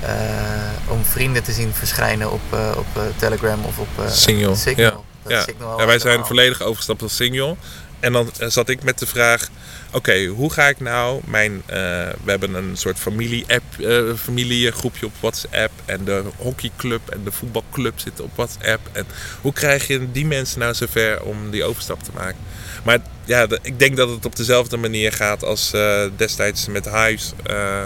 [0.00, 5.04] eh, om vrienden te zien verschijnen op, eh, op eh, Telegram of op Signal, Signal.
[5.26, 5.34] ja.
[5.36, 5.42] Ja.
[5.42, 7.56] Signal Ja, wij zijn volledig overgestapt op Signal.
[8.04, 9.48] En dan zat ik met de vraag:
[9.92, 11.62] oké, hoe ga ik nou mijn.
[11.66, 11.76] eh,
[12.24, 15.70] we hebben een soort familie-app, eh, familiegroepje op WhatsApp.
[15.84, 18.88] En de hockeyclub en de voetbalclub zitten op WhatsApp.
[18.92, 19.06] En
[19.40, 22.38] hoe krijg je die mensen nou zover om die overstap te maken?
[22.84, 26.86] Maar ja, ik denk dat het op dezelfde manier gaat als eh, destijds met.
[26.86, 27.84] Eh,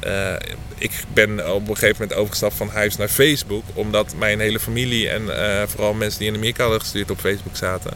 [0.00, 0.34] eh,
[0.78, 3.64] ik ben op een gegeven moment overgestapt van Hives naar Facebook.
[3.74, 7.56] Omdat mijn hele familie en eh, vooral mensen die in Amerika hadden gestuurd op Facebook
[7.56, 7.92] zaten.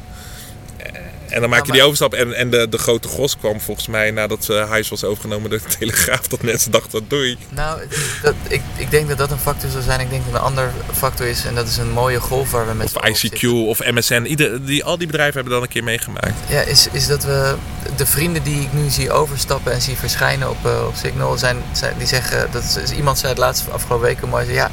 [1.28, 2.14] En dan maak je die overstap.
[2.14, 5.58] En, en de, de grote gros kwam volgens mij nadat uh, Hives was overgenomen door
[5.58, 6.28] de Telegraaf.
[6.28, 7.38] Dat mensen dachten, doei.
[7.48, 7.80] Nou,
[8.22, 10.00] dat, ik, ik denk dat dat een factor zou zijn.
[10.00, 12.74] Ik denk dat een ander factor is, en dat is een mooie golf waar we
[12.74, 14.22] met Of ICQ of MSN.
[14.22, 16.34] Ieder, die, al die bedrijven hebben dat een keer meegemaakt.
[16.48, 17.54] Ja, is, is dat we
[17.96, 21.56] de vrienden die ik nu zie overstappen en zie verschijnen op, eh, op Signal, zijn,
[21.72, 24.70] zijn, die zeggen, dat is, iemand zei het laatste afgelopen weken mooi, ja,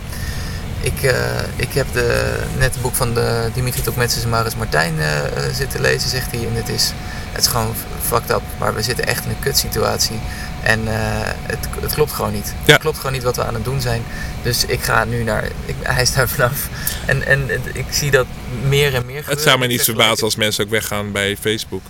[0.84, 1.16] ik, eh,
[1.56, 5.54] ik heb de, net het boek van de Dimitri Tokmetsis en Maurits Martijn eh, eh,
[5.54, 6.92] zitten lezen, zegt hij, en het is,
[7.32, 10.20] het is gewoon fucked up, maar we zitten echt in een kutsituatie.
[10.64, 10.80] En
[11.46, 12.54] het, het klopt gewoon niet.
[12.66, 12.74] Ja.
[12.74, 14.04] Het klopt gewoon niet wat we aan het doen zijn.
[14.42, 15.44] Dus ik ga nu naar.
[15.66, 16.70] Ik, hij is daar vanaf.
[17.06, 18.26] En, en ik zie dat
[18.68, 19.30] meer en meer gebeuren.
[19.30, 21.82] Het zou me Ik niet verbazen als mensen ook weggaan bij Facebook.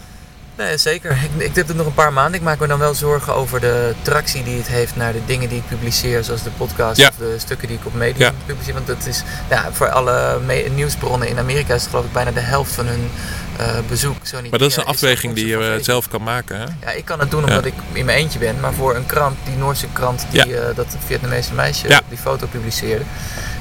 [0.58, 1.12] Nee, zeker.
[1.12, 2.34] Ik, ik heb het nog een paar maanden.
[2.34, 5.49] Ik maak me dan wel zorgen over de tractie die het heeft naar de dingen
[5.49, 7.08] die ik publiceer, zoals de podcast Ja.
[7.08, 8.32] of de stukken die ik op Medium Ja.
[8.45, 8.74] publiceer.
[8.74, 10.39] Want dat is ja, voor alle
[10.76, 13.10] nieuwsbronnen in Amerika is het geloof ik bijna de helft van hun
[13.58, 14.16] eh, bezoek.
[14.26, 16.58] Zo niet Maar dat is een afweging die je zelf kan maken.
[16.58, 16.66] Hè?
[16.82, 17.70] Ja, ik kan het doen omdat Ja.
[17.70, 18.60] ik in mijn eentje ben.
[18.60, 23.04] Maar voor een krant, die Noorse krant die eh, dat Vietnamese meisje die foto publiceerde.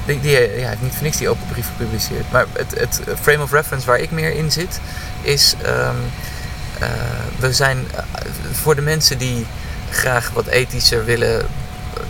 [0.05, 2.31] Die, die eh, ja, heeft niet voor niks die open brief gepubliceerd.
[2.31, 4.79] Maar het, het frame of reference waar ik meer in zit,
[5.21, 5.55] is...
[5.63, 5.95] ehm,
[6.79, 6.87] eh,
[7.39, 8.03] we zijn eh,
[8.51, 9.45] voor de mensen die
[9.91, 11.45] graag wat ethischer willen eh,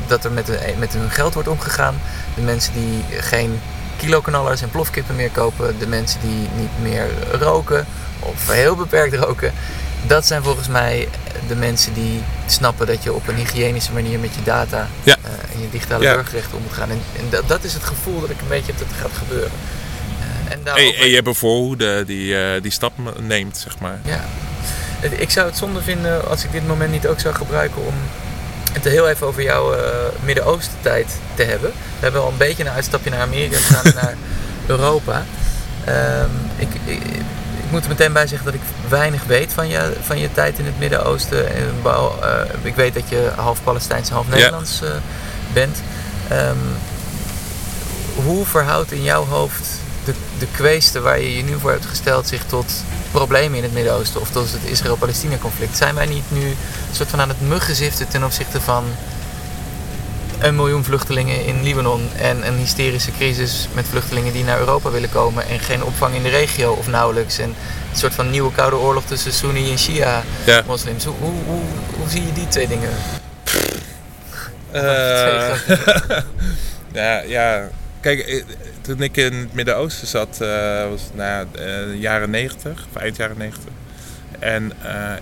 [0.08, 1.96] dat er met, hun- met hun geld wordt omgegaan.
[2.36, 3.60] De mensen die geen
[3.98, 5.80] kiloknallers en plofkippen meer kopen.
[5.80, 7.08] De mensen die niet meer
[7.40, 7.86] roken
[8.20, 9.54] of heel beperkt roken.
[10.08, 11.08] Dat zijn volgens mij
[11.48, 15.16] de mensen die snappen dat je op een hygiënische manier met je data Ja.
[15.22, 16.14] eh, en je digitale Ja.
[16.16, 16.90] burgerrechten om moet gaan.
[16.90, 19.18] En, en dat, dat is het gevoel dat ik een beetje heb dat het gaat
[19.18, 19.52] gebeuren.
[20.66, 22.92] Eh, en je hebt een voorhoede die eh, die stap
[23.22, 24.00] neemt, zeg maar.
[24.04, 24.26] ja.
[25.12, 27.94] Ik zou het zonde vinden als ik dit moment niet ook zou gebruiken om
[28.74, 29.84] het heel even over jouw eh,
[30.20, 31.70] Midden-Oosten tijd te hebben.
[31.70, 34.16] We hebben al een beetje een uitstapje naar Amerika gedaan en naar
[34.66, 35.24] Europa.
[35.86, 37.02] Ehm, ik, ik,
[37.64, 40.60] ik moet er meteen bij zeggen dat ik weinig weet van je, van je tijd
[40.60, 41.48] in het Midden-Oosten.
[41.48, 44.36] Eh, ik weet dat je half Palestijns half Ja.
[44.36, 44.90] Nederlands eh,
[45.54, 45.78] bent.
[46.28, 46.58] Ehm,
[48.16, 49.68] hoe verhoudt in jouw hoofd
[50.44, 52.74] de, de kweeste waar je je nu voor hebt gesteld zich tot
[53.12, 55.78] problemen in het Midden-Oosten of tot het Israël-Palestina-conflict?
[55.78, 56.56] Zijn wij niet nu een
[56.96, 58.84] soort van aan het muggenziften ten opzichte van
[60.40, 65.10] een miljoen vluchtelingen in Libanon en een hysterische crisis met vluchtelingen die naar Europa willen
[65.12, 67.38] komen en geen opvang in de regio of nauwelijks?
[67.38, 67.50] En
[67.92, 70.64] een soort van nieuwe koude oorlog tussen Sunni en Shia Ja.
[70.66, 71.06] moslims.
[71.06, 71.62] Hoe, hoe, hoe,
[71.98, 72.90] hoe zie je die twee dingen?
[74.72, 75.54] Eh,
[76.94, 77.70] ja, ja,
[78.04, 78.44] kijk, eh,
[78.82, 83.16] toen ik in het Midden-Oosten zat, eh, was het ja, eh, jaren 90, of eind
[83.16, 83.72] jaren 90.
[84.40, 84.72] En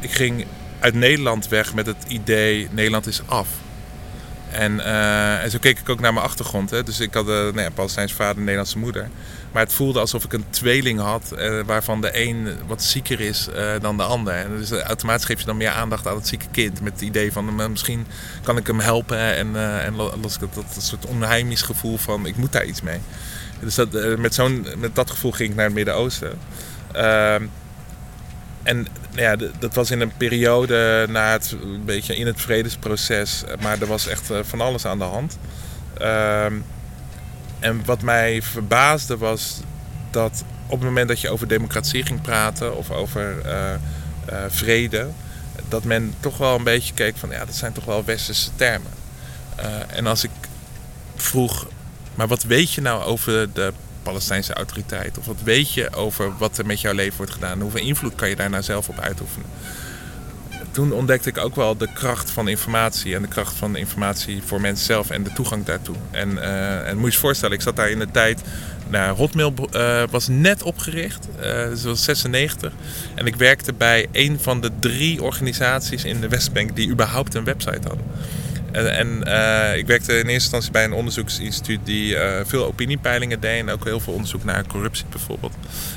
[0.01, 0.45] ik ging
[0.79, 3.47] uit Nederland weg met het idee, Nederland is af.
[4.51, 4.79] En,
[5.41, 6.69] en zo keek ik ook naar mijn achtergrond.
[6.69, 6.83] Hè.
[6.83, 9.09] Dus ik had een nou ja, Palestijnse vader en Nederlandse moeder.
[9.51, 13.47] Maar het voelde alsof ik een tweeling had, eh, waarvan de een wat zieker is
[13.47, 14.33] eh, dan de ander.
[14.33, 16.81] En dus eh, automatisch geef je dan meer aandacht aan het zieke kind.
[16.81, 18.05] Met het idee van misschien
[18.43, 19.17] kan ik hem helpen.
[19.17, 22.81] En, en lo- los ik dat, dat soort onheimisch gevoel van ik moet daar iets
[22.81, 22.99] mee.
[23.59, 26.39] Dus dat, met, zo'n, met dat gevoel ging ik naar het Midden-Oosten.
[26.91, 27.43] Ehm,
[28.63, 33.43] en nou ja, dat was in een periode na het, een beetje in het vredesproces.
[33.61, 35.37] Maar er was echt van alles aan de hand.
[35.97, 36.53] Ehm,
[37.61, 39.59] en wat mij verbaasde was
[40.11, 43.79] dat op het moment dat je over democratie ging praten of over eh, eh,
[44.47, 45.07] vrede,
[45.69, 48.91] dat men toch wel een beetje keek van ja, dat zijn toch wel westerse termen.
[49.55, 50.31] Eh, en als ik
[51.15, 51.67] vroeg,
[52.15, 55.17] maar wat weet je nou over de Palestijnse autoriteit?
[55.17, 57.61] Of wat weet je over wat er met jouw leven wordt gedaan?
[57.61, 59.49] Hoeveel invloed kan je daar nou zelf op uitoefenen?
[60.71, 64.61] Toen ontdekte ik ook wel de kracht van informatie en de kracht van informatie voor
[64.61, 65.95] mensen zelf en de toegang daartoe.
[66.11, 68.41] En, eh, en moet je je voorstellen, ik zat daar in de tijd.
[68.89, 72.73] Nou, Hotmail eh, was net opgericht, eh dat was 96.
[73.15, 77.43] En ik werkte bij een van de drie organisaties in de Westbank die überhaupt een
[77.43, 78.05] website hadden.
[78.71, 83.59] En, eh, ik werkte in eerste instantie bij een onderzoeksinstituut die eh, veel opiniepeilingen deed.
[83.59, 85.53] En ook heel veel onderzoek naar corruptie bijvoorbeeld.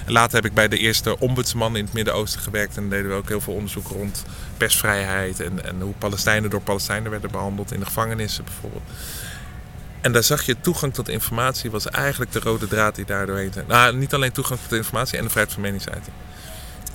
[0.07, 2.77] Later heb ik bij de eerste ombudsman in het Midden-Oosten gewerkt.
[2.77, 4.25] En deden we ook heel veel onderzoek rond
[4.57, 5.41] persvrijheid.
[5.41, 8.83] En, en hoe Palestijnen door Palestijnen werden behandeld in de gevangenissen bijvoorbeeld.
[10.01, 13.53] En daar zag je toegang tot informatie was eigenlijk de rode draad die daar doorheen.
[13.69, 16.15] Nou, niet alleen toegang tot informatie en de vrijheid van meningsuiting.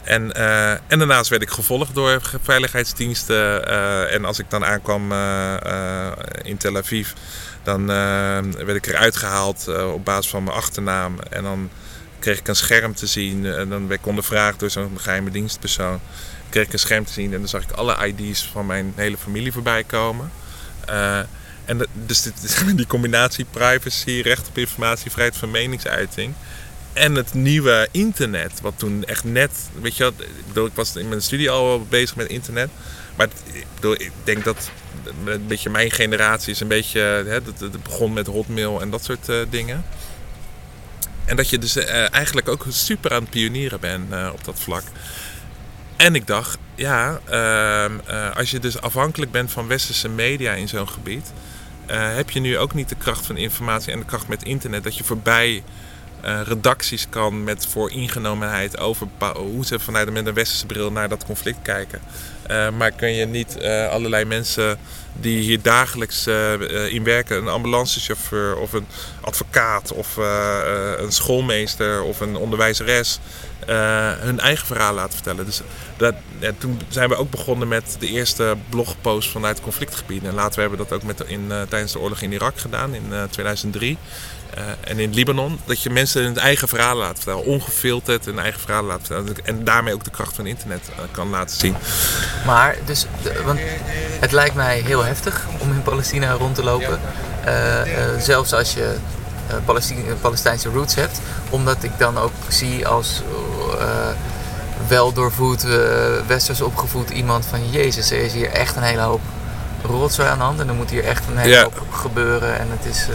[0.10, 3.70] En, uh, en daarnaast werd ik gevolgd door veiligheidsdiensten.
[3.70, 5.56] Uh, en als ik dan aankwam uh,
[6.44, 7.10] in Tel Aviv,
[7.64, 7.88] dan
[8.56, 11.20] werd ik eruit gehaald op basis van mijn achternaam.
[11.30, 11.70] En dan
[12.20, 13.46] kreeg ik een scherm te zien.
[13.46, 16.00] En dan werd ik ondervraagd door zo'n geheime dienstpersoon.
[16.50, 19.18] Kreeg ik een scherm te zien en dan zag ik alle ID's van mijn hele
[19.18, 20.32] familie voorbij komen.
[21.66, 26.34] en dus dit, die combinatie privacy, recht op informatie, vrijheid van meningsuiting
[27.00, 30.14] en het nieuwe internet, wat toen echt net, weet je
[30.54, 32.70] ik, was in mijn studie al bezig met internet.
[33.16, 34.72] Maar ik, bedoel, ik denk dat
[35.26, 39.30] een beetje mijn generatie is een beetje, hè, het, begon met hotmail en dat soort
[39.30, 39.86] uh, dingen.
[41.26, 44.60] En dat je dus uh, eigenlijk ook super aan het pionieren bent uh, op dat
[44.60, 44.84] vlak.
[45.96, 47.94] En ik dacht, ja, ehm,
[48.34, 51.32] als je dus afhankelijk bent van westerse media in zo'n gebied,
[51.92, 54.98] heb je nu ook niet de kracht van informatie en de kracht met internet dat
[54.98, 55.64] je voorbij
[56.26, 61.26] uh, redacties kan met vooringenomenheid over hoe ze vanuit met een westerse bril naar dat
[61.26, 62.02] conflict kijken.
[62.52, 64.78] Uh, maar kun je niet uh, allerlei mensen
[65.14, 66.28] die hier dagelijks
[66.90, 68.88] in werken, een ambulancechauffeur of een
[69.22, 70.18] advocaat of
[70.98, 73.20] een schoolmeester of een onderwijzeres,
[74.20, 75.46] hun eigen verhaal laten vertellen.
[75.46, 75.62] Dus
[75.98, 76.14] dat,
[76.58, 80.30] toen zijn we ook begonnen met de eerste blogpost vanuit conflictgebieden.
[80.30, 83.14] En later hebben we dat ook met in, tijdens de oorlog in Irak gedaan in
[83.30, 83.98] 2003.
[84.58, 87.46] Uh, en in Libanon, dat je mensen hun eigen verhaal laat vertellen.
[87.46, 89.46] Ongefilterd hun eigen verhaal laat vertellen.
[89.46, 91.76] En daarmee ook de kracht van internet uh, kan laten zien.
[92.46, 93.06] Maar, dus,
[93.46, 93.60] want
[94.20, 97.00] het lijkt mij heel heftig om in Palestina rond te lopen.
[97.48, 97.82] Uh,
[98.20, 98.96] zelfs als je
[100.22, 101.20] Palestijnse roots hebt.
[101.50, 103.22] Omdat ik dan ook zie als
[104.88, 105.66] wel doorvoed,
[106.28, 107.70] westers opgevoed iemand van...
[107.70, 109.22] Jezus, er is hier echt een hele hoop
[109.84, 110.60] rotzooi aan de hand.
[110.60, 112.60] En er moet hier echt een hele hoop gebeuren.
[112.60, 113.08] En het is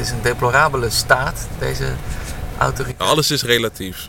[0.00, 1.92] is een deplorabele staat, deze
[2.58, 3.08] autoriteit.
[3.08, 4.08] Alles is relatief.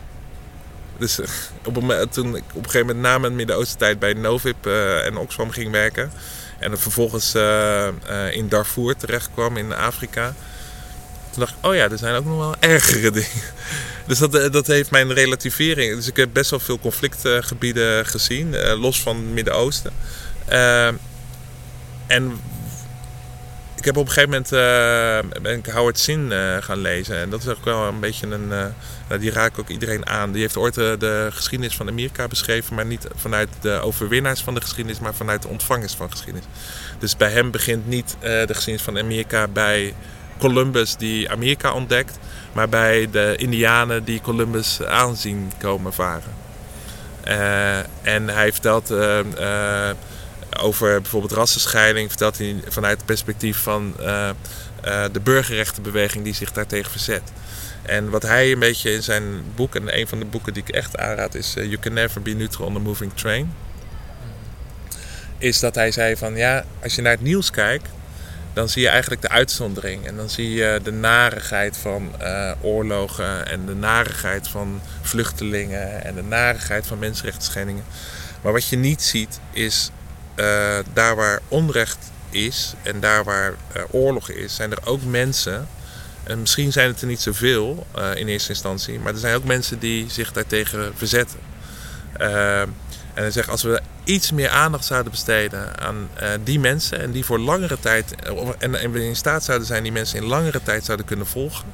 [0.97, 1.27] Dus eh,
[1.65, 5.05] op een, toen ik op een gegeven moment na mijn Midden-Oosten tijd bij Novib uh,
[5.05, 6.11] en Oxfam ging werken.
[6.59, 7.87] En vervolgens uh,
[8.31, 10.33] in Darfur terecht kwam in Afrika.
[11.29, 13.41] Toen dacht ik, oh ja, er zijn ook nog wel ergere dingen.
[14.05, 15.95] Dus dat, dat heeft mijn relativering.
[15.95, 19.91] Dus ik heb best wel veel conflictgebieden gezien, los van het Midden-Oosten.
[22.07, 22.39] en
[23.82, 27.17] ik heb op een gegeven moment uh, ben Howard Zinn uh, gaan lezen.
[27.17, 28.49] En dat is ook wel een beetje een.
[28.51, 30.32] Uh, die raakt ook iedereen aan.
[30.32, 32.75] Die heeft ooit de geschiedenis van Amerika beschreven.
[32.75, 36.47] Maar niet vanuit de overwinnaars van de geschiedenis, maar vanuit de ontvangers van geschiedenis.
[36.99, 39.93] Dus bij hem begint niet de geschiedenis van Amerika bij
[40.39, 42.17] Columbus die Amerika ontdekt.
[42.53, 46.34] Maar bij de Indianen die Columbus aanzien komen varen.
[48.01, 48.93] en hij vertelt
[50.60, 54.30] over bijvoorbeeld rassenscheiding vertelt hij vanuit het perspectief van uh,
[54.86, 57.32] uh, de burgerrechtenbeweging die zich daartegen verzet.
[57.82, 59.24] En wat hij een beetje in zijn
[59.56, 62.22] boek, en een van de boeken die ik echt aanraad, is uh, You Can Never
[62.22, 63.54] Be Neutral on a Moving Train.
[65.38, 67.89] Is dat hij zei van ja, als je naar het nieuws kijkt,
[68.54, 70.08] dan zie je eigenlijk de uitzondering.
[70.08, 72.12] En dan zie je de narigheid van
[72.62, 77.84] oorlogen en de narigheid van vluchtelingen en de narigheid van mensenrechtsschendingen.
[78.41, 79.91] Maar wat je niet ziet is
[80.41, 85.67] uh, daar waar onrecht is en daar waar uh, oorlog is, zijn er ook mensen.
[86.23, 89.43] En misschien zijn het er niet zoveel uh, in eerste instantie, maar er zijn ook
[89.43, 91.39] mensen die zich daartegen verzetten.
[92.13, 96.09] en dan zeg als we iets meer aandacht zouden besteden aan
[96.43, 98.15] die mensen en die voor langere tijd,
[98.59, 101.65] en, en we in staat zouden zijn die mensen in langere tijd zouden kunnen volgen,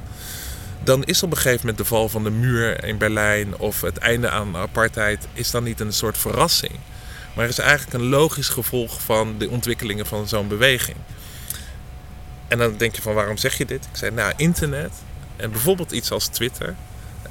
[0.84, 3.98] dan is op een gegeven moment de val van de muur in Berlijn of het
[3.98, 6.72] einde aan apartheid, is dan niet een soort verrassing.
[7.38, 10.96] Maar is eigenlijk een logisch gevolg van de ontwikkelingen van zo'n beweging.
[12.48, 13.84] En dan denk je van waarom zeg je dit?
[13.84, 14.92] Ik zei nou internet
[15.36, 16.74] en bijvoorbeeld iets als Twitter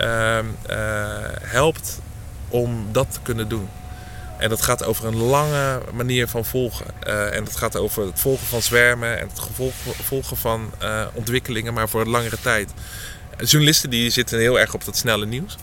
[0.02, 0.38] uh,
[0.70, 0.78] uh,
[1.42, 2.00] helpt
[2.48, 3.70] om dat te kunnen doen.
[4.38, 6.86] En dat gaat over een lange manier van volgen.
[7.08, 9.42] Uh, en dat gaat over het volgen van zwermen en het
[10.04, 12.72] volgen van uh, ontwikkelingen, maar voor een langere tijd.
[13.38, 15.58] Journalisten die zitten heel erg op dat snelle nieuws.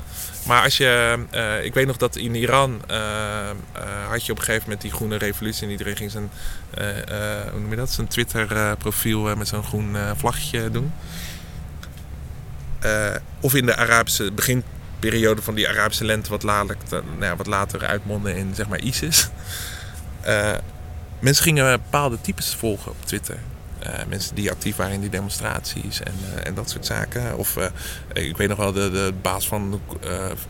[0.46, 4.38] Maar als je, uh, ik weet nog dat in Iran uh, uh, had je op
[4.38, 6.30] een gegeven moment die groene revolutie en iedereen ging zijn,
[7.50, 10.92] hoe noem je dat, zijn Twitter profiel met zo'n groen vlaggetje doen.
[13.40, 18.36] of in de Arabische beginperiode van die Arabische lente wat nou ja, wat later uitmonden
[18.36, 19.28] in zeg maar ISIS.
[21.18, 23.38] mensen gingen bepaalde types volgen op Twitter.
[23.86, 27.38] Uh, mensen die actief waren in die demonstraties en, uh, en dat soort zaken.
[27.38, 27.64] Of uh,
[28.12, 29.80] ik weet nog wel de, de baas van,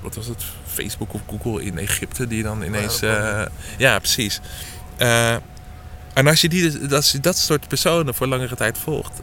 [0.01, 3.01] wat was het, Facebook of Google in Egypte, die dan ineens.
[3.79, 4.41] ja, precies.
[6.15, 9.21] en als je, die, als je dat soort personen voor langere tijd volgt,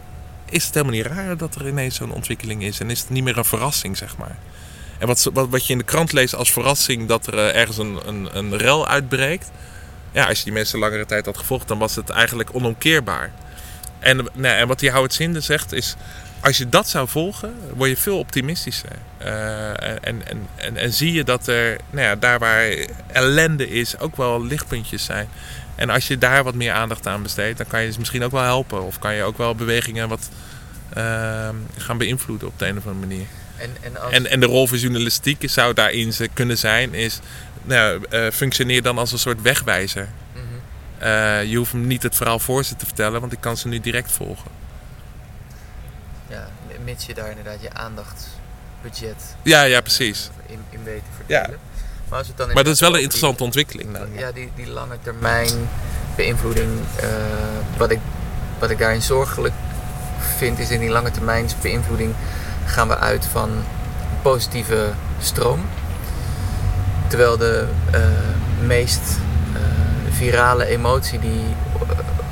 [0.50, 2.80] is het helemaal niet raar dat er ineens zo'n ontwikkeling is.
[2.80, 4.38] En is het niet meer een verrassing, zeg maar.
[5.02, 7.78] En wat, wat, wat je in de krant leest als verrassing dat er eh, ergens
[7.78, 9.52] een, een, een rel uitbreekt.
[10.12, 13.32] Ja, als je die mensen langere tijd had gevolgd, dan was het eigenlijk onomkeerbaar.
[14.02, 15.96] En, nou, en wat die Howard Zinde zegt is,
[16.40, 18.96] als je dat zou volgen, word je veel optimistischer.
[19.22, 22.74] Uh, en, en, en, en, zie je dat er, nou ja, daar waar
[23.12, 25.30] ellende is, ook wel lichtpuntjes zijn.
[25.76, 28.44] En als je daar wat meer aandacht aan besteedt, dan kan je misschien ook wel
[28.44, 28.84] helpen.
[28.84, 30.30] Of kan je ook wel bewegingen wat
[30.98, 33.26] uh, gaan beïnvloeden op de een of andere manier.
[33.58, 34.14] En, en, als...
[34.14, 37.20] en, en de rol van journalistiek zou daarin kunnen zijn, is
[37.64, 40.08] nou, uh, functioneer dan als een soort wegwijzer.
[41.02, 43.68] Uh, je hoeft hem niet het verhaal voor ze te vertellen, want ik kan ze
[43.68, 44.52] nu direct volgen.
[46.28, 46.48] Ja,
[46.84, 50.30] mits je daar inderdaad je aandachtsbudget ja, ja, precies.
[50.46, 51.50] in, in weet te verdelen.
[51.50, 51.58] Ja.
[52.10, 53.92] Maar, als het dan maar dat is wel een interessante die, ontwikkeling.
[53.92, 54.08] Nou.
[54.18, 55.70] Ja, die, die lange termijn
[56.16, 56.70] beïnvloeding.
[57.04, 57.10] Uh,
[57.78, 58.00] wat, ik,
[58.60, 59.54] wat ik daarin zorgelijk
[60.38, 62.14] vind, is in die lange termijn beïnvloeding
[62.66, 63.64] gaan we uit van een
[64.22, 64.90] positieve
[65.20, 65.66] stroom.
[67.08, 67.68] Terwijl de
[68.66, 69.20] meest
[70.22, 71.42] virale emotie die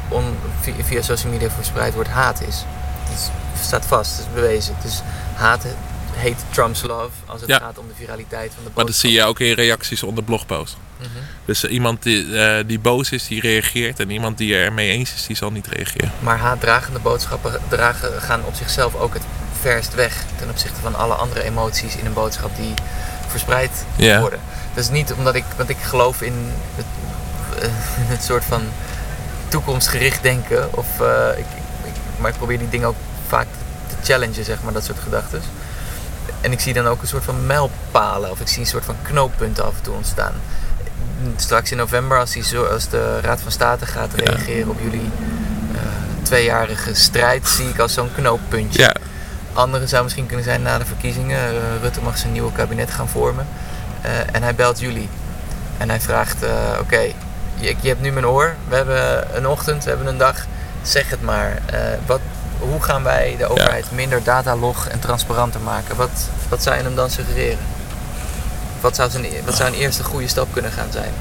[0.10, 0.36] on,
[0.84, 2.64] via, social media verspreid wordt, haat is.
[3.10, 3.32] Het
[3.66, 4.76] staat vast, het is bewezen.
[4.82, 5.02] Dus
[5.36, 5.66] haat
[6.12, 8.76] heet Trump's love als het gaat om de viraliteit van de boodschap.
[8.76, 10.76] Maar dat zie je ook in reacties onder blogposts.
[10.76, 11.22] Mm -hmm.
[11.46, 14.00] Dus uh, iemand die, uh, die boos is, die reageert.
[14.00, 16.12] En iemand die er mee eens is, die zal niet reageren.
[16.20, 19.24] Maar haatdragende boodschappen dragen, gaan op zichzelf ook het
[19.60, 22.74] verst weg ten opzichte van alle andere emoties in een boodschap die
[23.28, 24.20] verspreid yeah.
[24.20, 24.40] worden.
[24.74, 26.86] Dat is niet omdat ik, want ik geloof in het,
[28.14, 28.62] het soort van
[29.48, 30.78] toekomstgericht denken.
[30.78, 31.46] Of, uh, ik,
[31.84, 32.96] ik, maar ik probeer die dingen ook
[33.28, 33.48] vaak
[33.88, 35.42] te challengen, zeg maar, dat soort gedachten.
[36.42, 38.96] En ik zie dan ook een soort van mijlpalen of ik zie een soort van
[39.02, 40.34] knooppunten af en toe ontstaan.
[41.36, 45.10] Straks in november, als, die, als de Raad van State gaat reageren op jullie
[45.72, 45.80] uh,
[46.22, 48.82] tweejarige strijd, zie ik als zo'n knooppuntje.
[48.82, 48.96] Ja.
[49.54, 51.54] Andere zou misschien kunnen zijn na de verkiezingen.
[51.54, 53.48] Uh, Rutte mag zijn nieuwe kabinet gaan vormen.
[54.32, 55.10] En hij belt jullie.
[55.78, 57.16] En hij vraagt: Oké, okay,
[57.60, 58.56] je, je, hebt nu mijn oor.
[58.68, 60.46] We hebben een ochtend, we hebben een dag.
[60.82, 61.62] Zeg het maar.
[62.06, 62.20] wat,
[62.60, 63.96] hoe gaan wij de overheid ja.
[63.96, 65.96] minder datalog en transparanter maken?
[65.96, 67.66] Wat, wat zou je hem dan suggereren?
[68.82, 71.14] Wat zou, zijn, wat zou een eerste goede stap kunnen gaan zijn?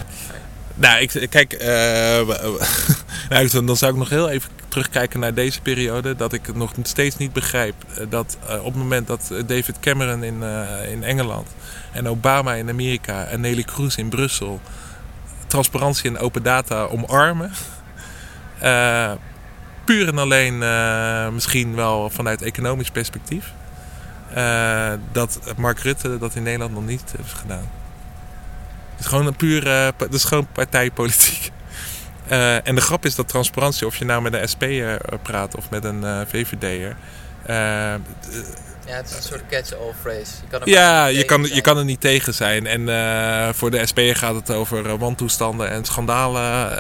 [0.75, 1.67] Nou, ik, kijk, uh,
[3.31, 6.17] nou, dan zou ik nog heel even terugkijken naar deze periode.
[6.17, 7.75] Dat ik nog steeds niet begrijp
[8.09, 11.49] dat uh, op het moment dat David Cameron in, uh, in Engeland
[11.93, 14.61] en Obama in Amerika en Nelly Kroes in Brussel
[15.49, 17.51] transparantie en open data omarmen.
[19.85, 20.59] puur en alleen
[21.35, 23.53] misschien wel vanuit economisch perspectief.
[25.13, 27.71] dat Mark Rutte dat in Nederland nog niet heeft gedaan.
[28.91, 31.51] Het is gewoon een pure, is gewoon partijpolitiek.
[32.31, 35.71] Uh, en de grap is dat transparantie, of je nou met een SP'er praat of
[35.71, 36.97] met een uh, VVD'er.
[38.89, 40.33] Ja, het is een soort catch-all phrase.
[40.41, 42.67] Je kan ja, je kan, je kan er niet tegen zijn.
[42.67, 46.71] En voor de SP'er gaat het over wantoestanden en schandalen.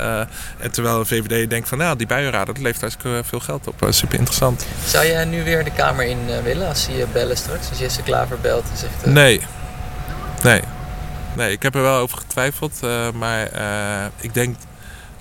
[0.59, 3.87] en terwijl de VVD denkt van, nou, die buienraad, dat levert hartstikke veel geld op.
[3.91, 4.67] super interessant.
[4.87, 7.69] Zou jij nu weer de Kamer in willen als je bellen straks?
[7.69, 9.07] Als Jesse Klaver belt en zegt...
[9.07, 9.41] Nee.
[10.43, 10.63] Nee.
[11.37, 12.81] Nee, ik heb er wel over getwijfeld.
[13.15, 13.51] maar
[14.21, 14.57] ik denk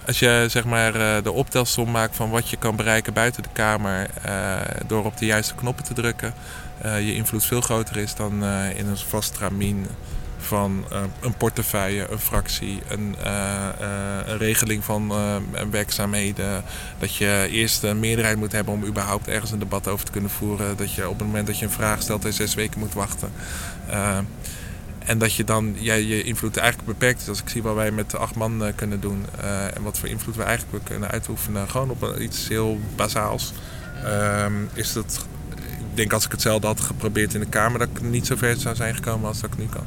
[0.08, 4.08] als je zeg maar, de optelsom maakt van wat je kan bereiken buiten de Kamer
[4.26, 6.34] uh, door op de juiste knoppen te drukken,
[6.84, 8.34] je invloed veel groter is dan
[8.76, 9.88] in een vast tramien
[10.38, 10.86] van
[11.20, 13.16] een portefeuille, een fractie, een,
[14.28, 15.14] een regeling van
[15.72, 16.64] werkzaamheden.
[17.00, 20.32] Dat je eerst een meerderheid moet hebben om überhaupt ergens een debat over te kunnen
[20.32, 20.78] voeren.
[20.78, 23.32] Dat je op het moment dat je een vraag stelt er zes weken moet wachten.
[25.08, 27.28] En dat je dan ja, je invloed eigenlijk beperkt is.
[27.28, 29.26] Als ik zie wat wij met acht man uh, kunnen doen.
[29.42, 31.70] Uh, en wat voor invloed we eigenlijk kunnen uitoefenen.
[31.70, 33.54] Gewoon op iets heel bazaals.
[34.06, 35.26] Um, is dat,
[35.94, 37.80] denk als ik hetzelfde had geprobeerd in de Kamer.
[37.80, 39.86] Dat ik niet zo ver zou zijn gekomen als dat ik nu kan.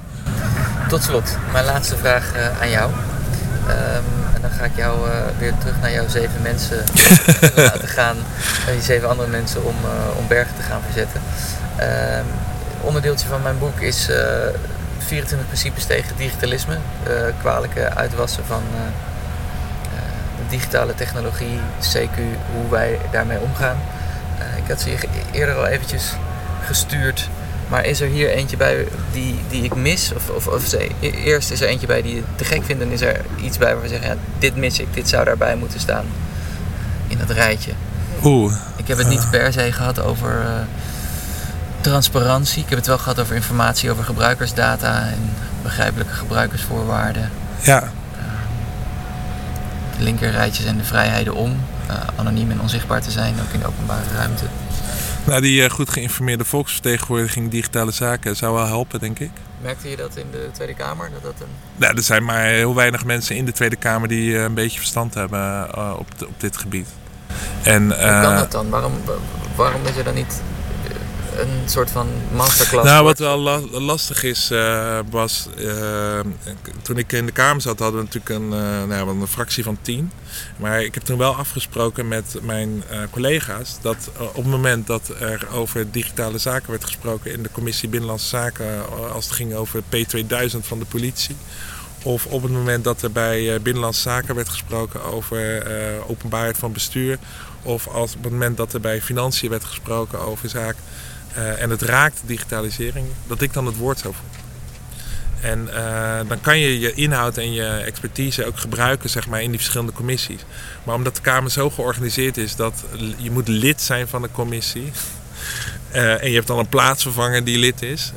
[0.89, 2.91] Tot slot, mijn laatste vraag uh, aan jou.
[2.91, 4.99] Um, en dan ga ik jou
[5.39, 6.85] weer terug naar jouw zeven mensen
[7.71, 8.17] laten gaan.
[8.67, 9.75] En die zeven andere mensen om,
[10.19, 11.21] om bergen te gaan verzetten.
[12.19, 12.27] Um,
[12.81, 14.09] onderdeeltje van mijn boek is
[14.99, 16.79] 24 principes tegen digitalisme.
[17.41, 18.63] Kwalijke uitwassen van
[20.51, 22.17] digitale technologie, CQ,
[22.53, 23.77] hoe wij daarmee omgaan.
[24.71, 26.13] Ik had ze eerder al eventjes
[26.65, 27.29] gestuurd.
[27.69, 30.13] Maar is er hier eentje bij die, die ik mis?
[30.17, 32.91] Of, of, of e-, eerst is er eentje bij die je te gek vindt en
[32.91, 35.81] is er iets bij waar we zeggen, ja, dit mis ik, dit zou daarbij moeten
[35.81, 36.05] staan.
[37.07, 37.73] In dat rijtje.
[38.25, 38.55] Oeh.
[38.77, 40.45] Ik heb het niet per se gehad over
[41.81, 42.63] transparantie.
[42.63, 47.31] Ik heb het wel gehad over informatie over gebruikersdata en begrijpelijke gebruikersvoorwaarden.
[47.61, 47.83] Ja.
[47.83, 47.89] Uh,
[49.97, 51.57] de linkerrijtjes en de vrijheden om
[52.17, 54.45] anoniem en onzichtbaar te zijn, ook in de openbare ruimte.
[55.25, 59.31] Nou, die uh, goed geïnformeerde volksvertegenwoordiging digitale zaken zou wel helpen, denk ik.
[59.63, 61.11] Merkte je dat in de Tweede Kamer?
[61.13, 61.55] Dat dat een...
[61.77, 64.79] Nou, er zijn maar heel weinig mensen in de Tweede Kamer die uh, een beetje
[64.79, 66.89] verstand hebben uh, op, op dit gebied.
[67.63, 68.69] En, Hoe kan dat dan?
[68.69, 68.93] Waarom,
[69.55, 70.43] waarom is er dan niet
[71.37, 72.87] een soort van masterclass?
[72.87, 73.39] Nou, wat wel
[73.71, 76.21] lastig is, uh, was uh,
[76.83, 79.79] toen ik in de Kamer zat, hadden we natuurlijk een, uh, nou, een fractie van
[79.83, 80.13] tien.
[80.57, 85.47] Maar ik heb toen wel afgesproken met mijn collega's dat op het moment dat er
[85.53, 88.67] over digitale zaken werd gesproken in de Commissie Binnenlandse Zaken,
[89.13, 91.37] als het ging over P2000 van de politie.
[92.03, 95.67] Of op het moment dat er bij Binnenlandse Zaken werd gesproken over
[96.07, 97.19] openbaarheid van bestuur.
[97.63, 100.83] Of als op het moment dat er bij Financiën werd gesproken over zaken
[101.37, 104.39] uh, en het raakt digitalisering, dat ik dan het woord zou voeren.
[105.41, 109.51] En uh, dan kan je je inhoud en je expertise ook gebruiken zeg maar, in
[109.51, 110.41] die verschillende commissies.
[110.85, 112.85] Maar omdat de Kamer zo georganiseerd is dat
[113.17, 114.93] je moet lid zijn van de commissie.
[115.95, 118.13] Uh, en je hebt dan een plaatsvervanger die lid is.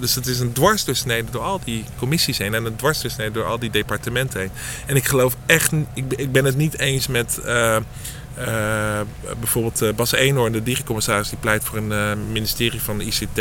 [0.00, 2.54] Dus het is een dwarsdoorsnede door al die commissies heen.
[2.54, 4.50] En een dwarsdoorsnede door al die departementen heen.
[4.86, 7.40] En ik geloof echt, ik, ik ben het niet eens met
[8.38, 9.00] uh,
[9.38, 13.40] bijvoorbeeld uh, Bas Eenhoorn, de digicommissaris, die pleit voor een uh, ministerie van ICT.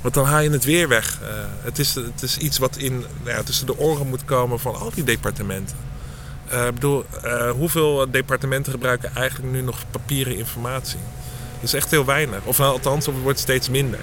[0.00, 1.18] Want dan haal je het weer weg.
[1.62, 4.74] het, is, het is iets wat in, nou ja, tussen de oren moet komen van
[4.74, 5.76] al die departementen.
[6.46, 7.04] Ik bedoel,
[7.56, 10.98] hoeveel departementen gebruiken eigenlijk nu nog papieren informatie?
[11.54, 12.40] Dat is echt heel weinig.
[12.44, 14.00] Of nou, althans, het wordt steeds minder.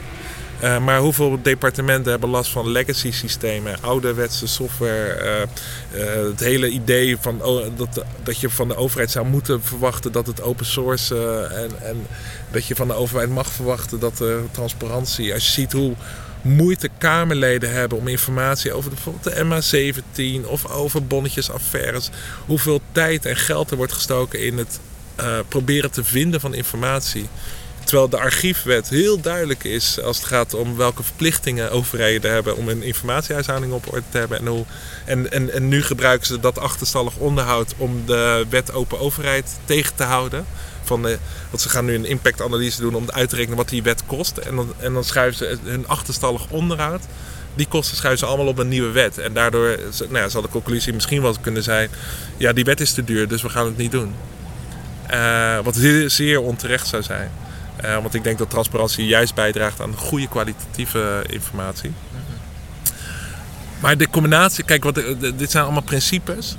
[0.63, 5.47] Uh, maar hoeveel departementen hebben last van legacy systemen, ouderwetse software?
[5.93, 9.63] Uh, uh, het hele idee van, oh, dat, dat je van de overheid zou moeten
[9.63, 12.07] verwachten dat het open source en, en
[12.51, 15.33] dat je van de overheid mag verwachten dat er transparantie.
[15.33, 15.93] Als je ziet hoe
[16.41, 22.09] moeite Kamerleden hebben om informatie over bijvoorbeeld de MA17 of over bonnetjesaffaires,
[22.45, 24.79] hoeveel tijd en geld er wordt gestoken in het
[25.47, 27.29] proberen te vinden van informatie.
[27.89, 32.69] Terwijl de archiefwet heel duidelijk is als het gaat om welke verplichtingen overheden hebben om
[32.69, 34.39] een informatiehuishouding op orde te hebben.
[34.39, 34.65] En, hoe,
[35.05, 39.95] en, en, en nu gebruiken ze dat achterstallig onderhoud om de wet open overheid tegen
[39.95, 40.45] te houden.
[40.83, 41.17] Van de,
[41.49, 44.37] want ze gaan nu een impactanalyse doen om uit te rekenen wat die wet kost.
[44.37, 47.03] En dan, en dan schuiven ze hun achterstallig onderhoud.
[47.55, 49.17] Die kosten schuiven ze allemaal op een nieuwe wet.
[49.17, 51.89] En daardoor nou ja, zal de conclusie misschien wel kunnen zijn:
[52.37, 54.15] ja, die wet is te duur, dus we gaan het niet doen.
[55.11, 55.75] Uh, wat
[56.05, 57.31] zeer onterecht zou zijn.
[57.85, 61.91] Uh, want ik denk dat transparantie juist bijdraagt aan goede kwalitatieve informatie.
[63.79, 64.95] Maar de combinatie, kijk, wat,
[65.35, 66.57] dit zijn allemaal principes.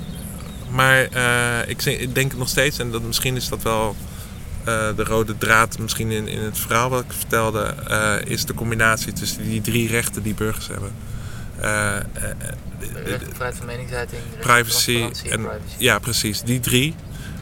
[0.69, 3.95] Maar uh, ik, ik, denk nog steeds, en dat, misschien is dat wel
[4.59, 4.65] uh,
[4.95, 7.75] de rode draad misschien in, in het verhaal wat ik vertelde,
[8.25, 10.91] is de combinatie tussen die drie rechten die burgers hebben.
[13.33, 15.11] vrijheid van meningsuiting, privacy en,
[15.41, 15.75] privacy.
[15.77, 16.41] Ja, precies.
[16.41, 16.95] Die drie.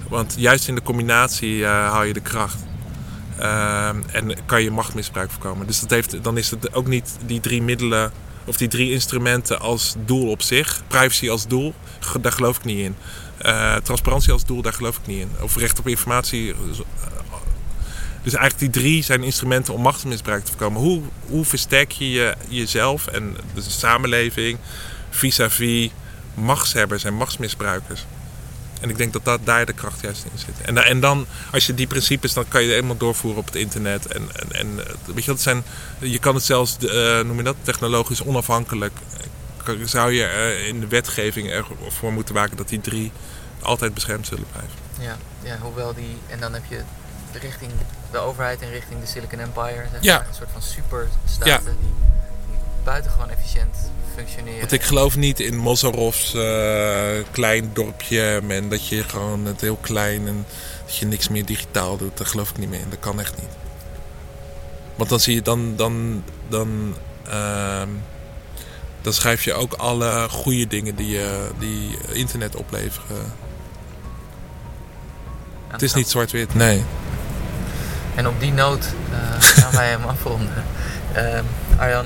[0.10, 2.68] Want juist in de combinatie haal je de kracht.
[3.40, 5.68] Uh, en kan je machtmisbruik voorkomen.
[5.68, 8.12] Dus dat heeft, dan is het ook niet die drie middelen
[8.46, 10.82] of die drie instrumenten als doel op zich.
[10.88, 11.74] Privacy als doel,
[12.22, 12.96] daar geloof ik niet in.
[13.42, 15.30] Uh, transparantie als doel, daar geloof ik niet in.
[15.42, 16.56] Of recht op informatie.
[18.24, 20.82] Dus eigenlijk die drie zijn instrumenten om machtsmisbruik te voorkomen.
[20.82, 24.58] Hoe, hoe versterk je, je jezelf en de samenleving
[25.10, 28.06] vis-à-vis -vis machtshebbers en machtsmisbruikers?
[28.80, 30.62] En ik denk dat, dat daar de kracht juist in zit.
[30.62, 34.08] En, en dan, als je die principes, dan kan je helemaal doorvoeren op het internet.
[34.08, 35.64] En, en, en eh, weet je, dat zijn,
[36.00, 38.94] je kan het zelfs, uh, noem je dat, technologisch onafhankelijk.
[39.84, 43.12] Zou je uh, in de wetgeving ervoor moeten maken dat die drie
[43.62, 44.74] altijd beschermd zullen blijven.
[45.00, 46.82] Ja, ja hoewel die, en dan heb je
[47.34, 47.72] richting
[48.12, 50.26] de overheid en richting de Silicon Empire, zeg ja.
[50.28, 51.60] een soort van superstaten ja.
[51.60, 51.94] die
[52.84, 53.78] buitengewoon efficiënt
[54.16, 54.60] functioneren.
[54.60, 56.44] Want ik geloof niet in Mozarovs uh,
[57.32, 60.46] klein dorpje en dat je gewoon het heel klein en
[60.86, 62.18] dat je niks meer digitaal doet.
[62.18, 62.90] Daar geloof ik niet meer in.
[62.90, 63.50] Dat kan echt niet.
[64.96, 66.96] Want dan zie je dan, dan, dan,
[67.28, 67.82] uh,
[69.02, 71.26] dan schrijf je ook alle goede dingen die, uh,
[71.60, 73.16] die internet opleveren.
[75.68, 76.84] Ja, het is niet zwart-wit, nee.
[78.16, 80.64] En op die noot uh, gaan wij hem afronden.
[81.16, 81.40] Uh,
[81.78, 82.06] Arjan,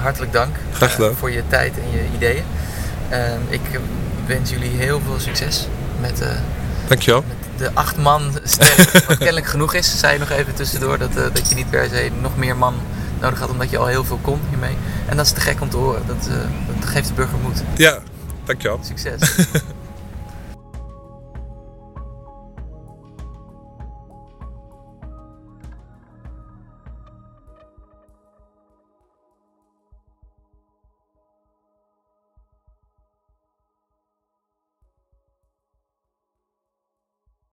[0.00, 1.14] hartelijk dank Graag gedaan.
[1.14, 2.44] voor je tijd en je ideeën.
[3.08, 3.60] Ehm, ik
[4.26, 5.66] wens jullie heel veel succes
[6.00, 6.22] met,
[6.88, 7.24] Dankjewel.
[7.28, 9.98] met de acht man sterk, wat kennelijk genoeg is.
[9.98, 12.74] Zei je nog even tussendoor dat, dat je niet per se nog meer man
[13.20, 14.76] nodig had omdat je al heel veel kon hiermee.
[15.08, 16.02] En dat is te gek om te horen.
[16.06, 16.28] Dat,
[16.80, 17.62] dat geeft de burger moed.
[17.76, 17.98] Ja,
[18.44, 18.80] dankjewel.
[18.84, 19.20] Succes.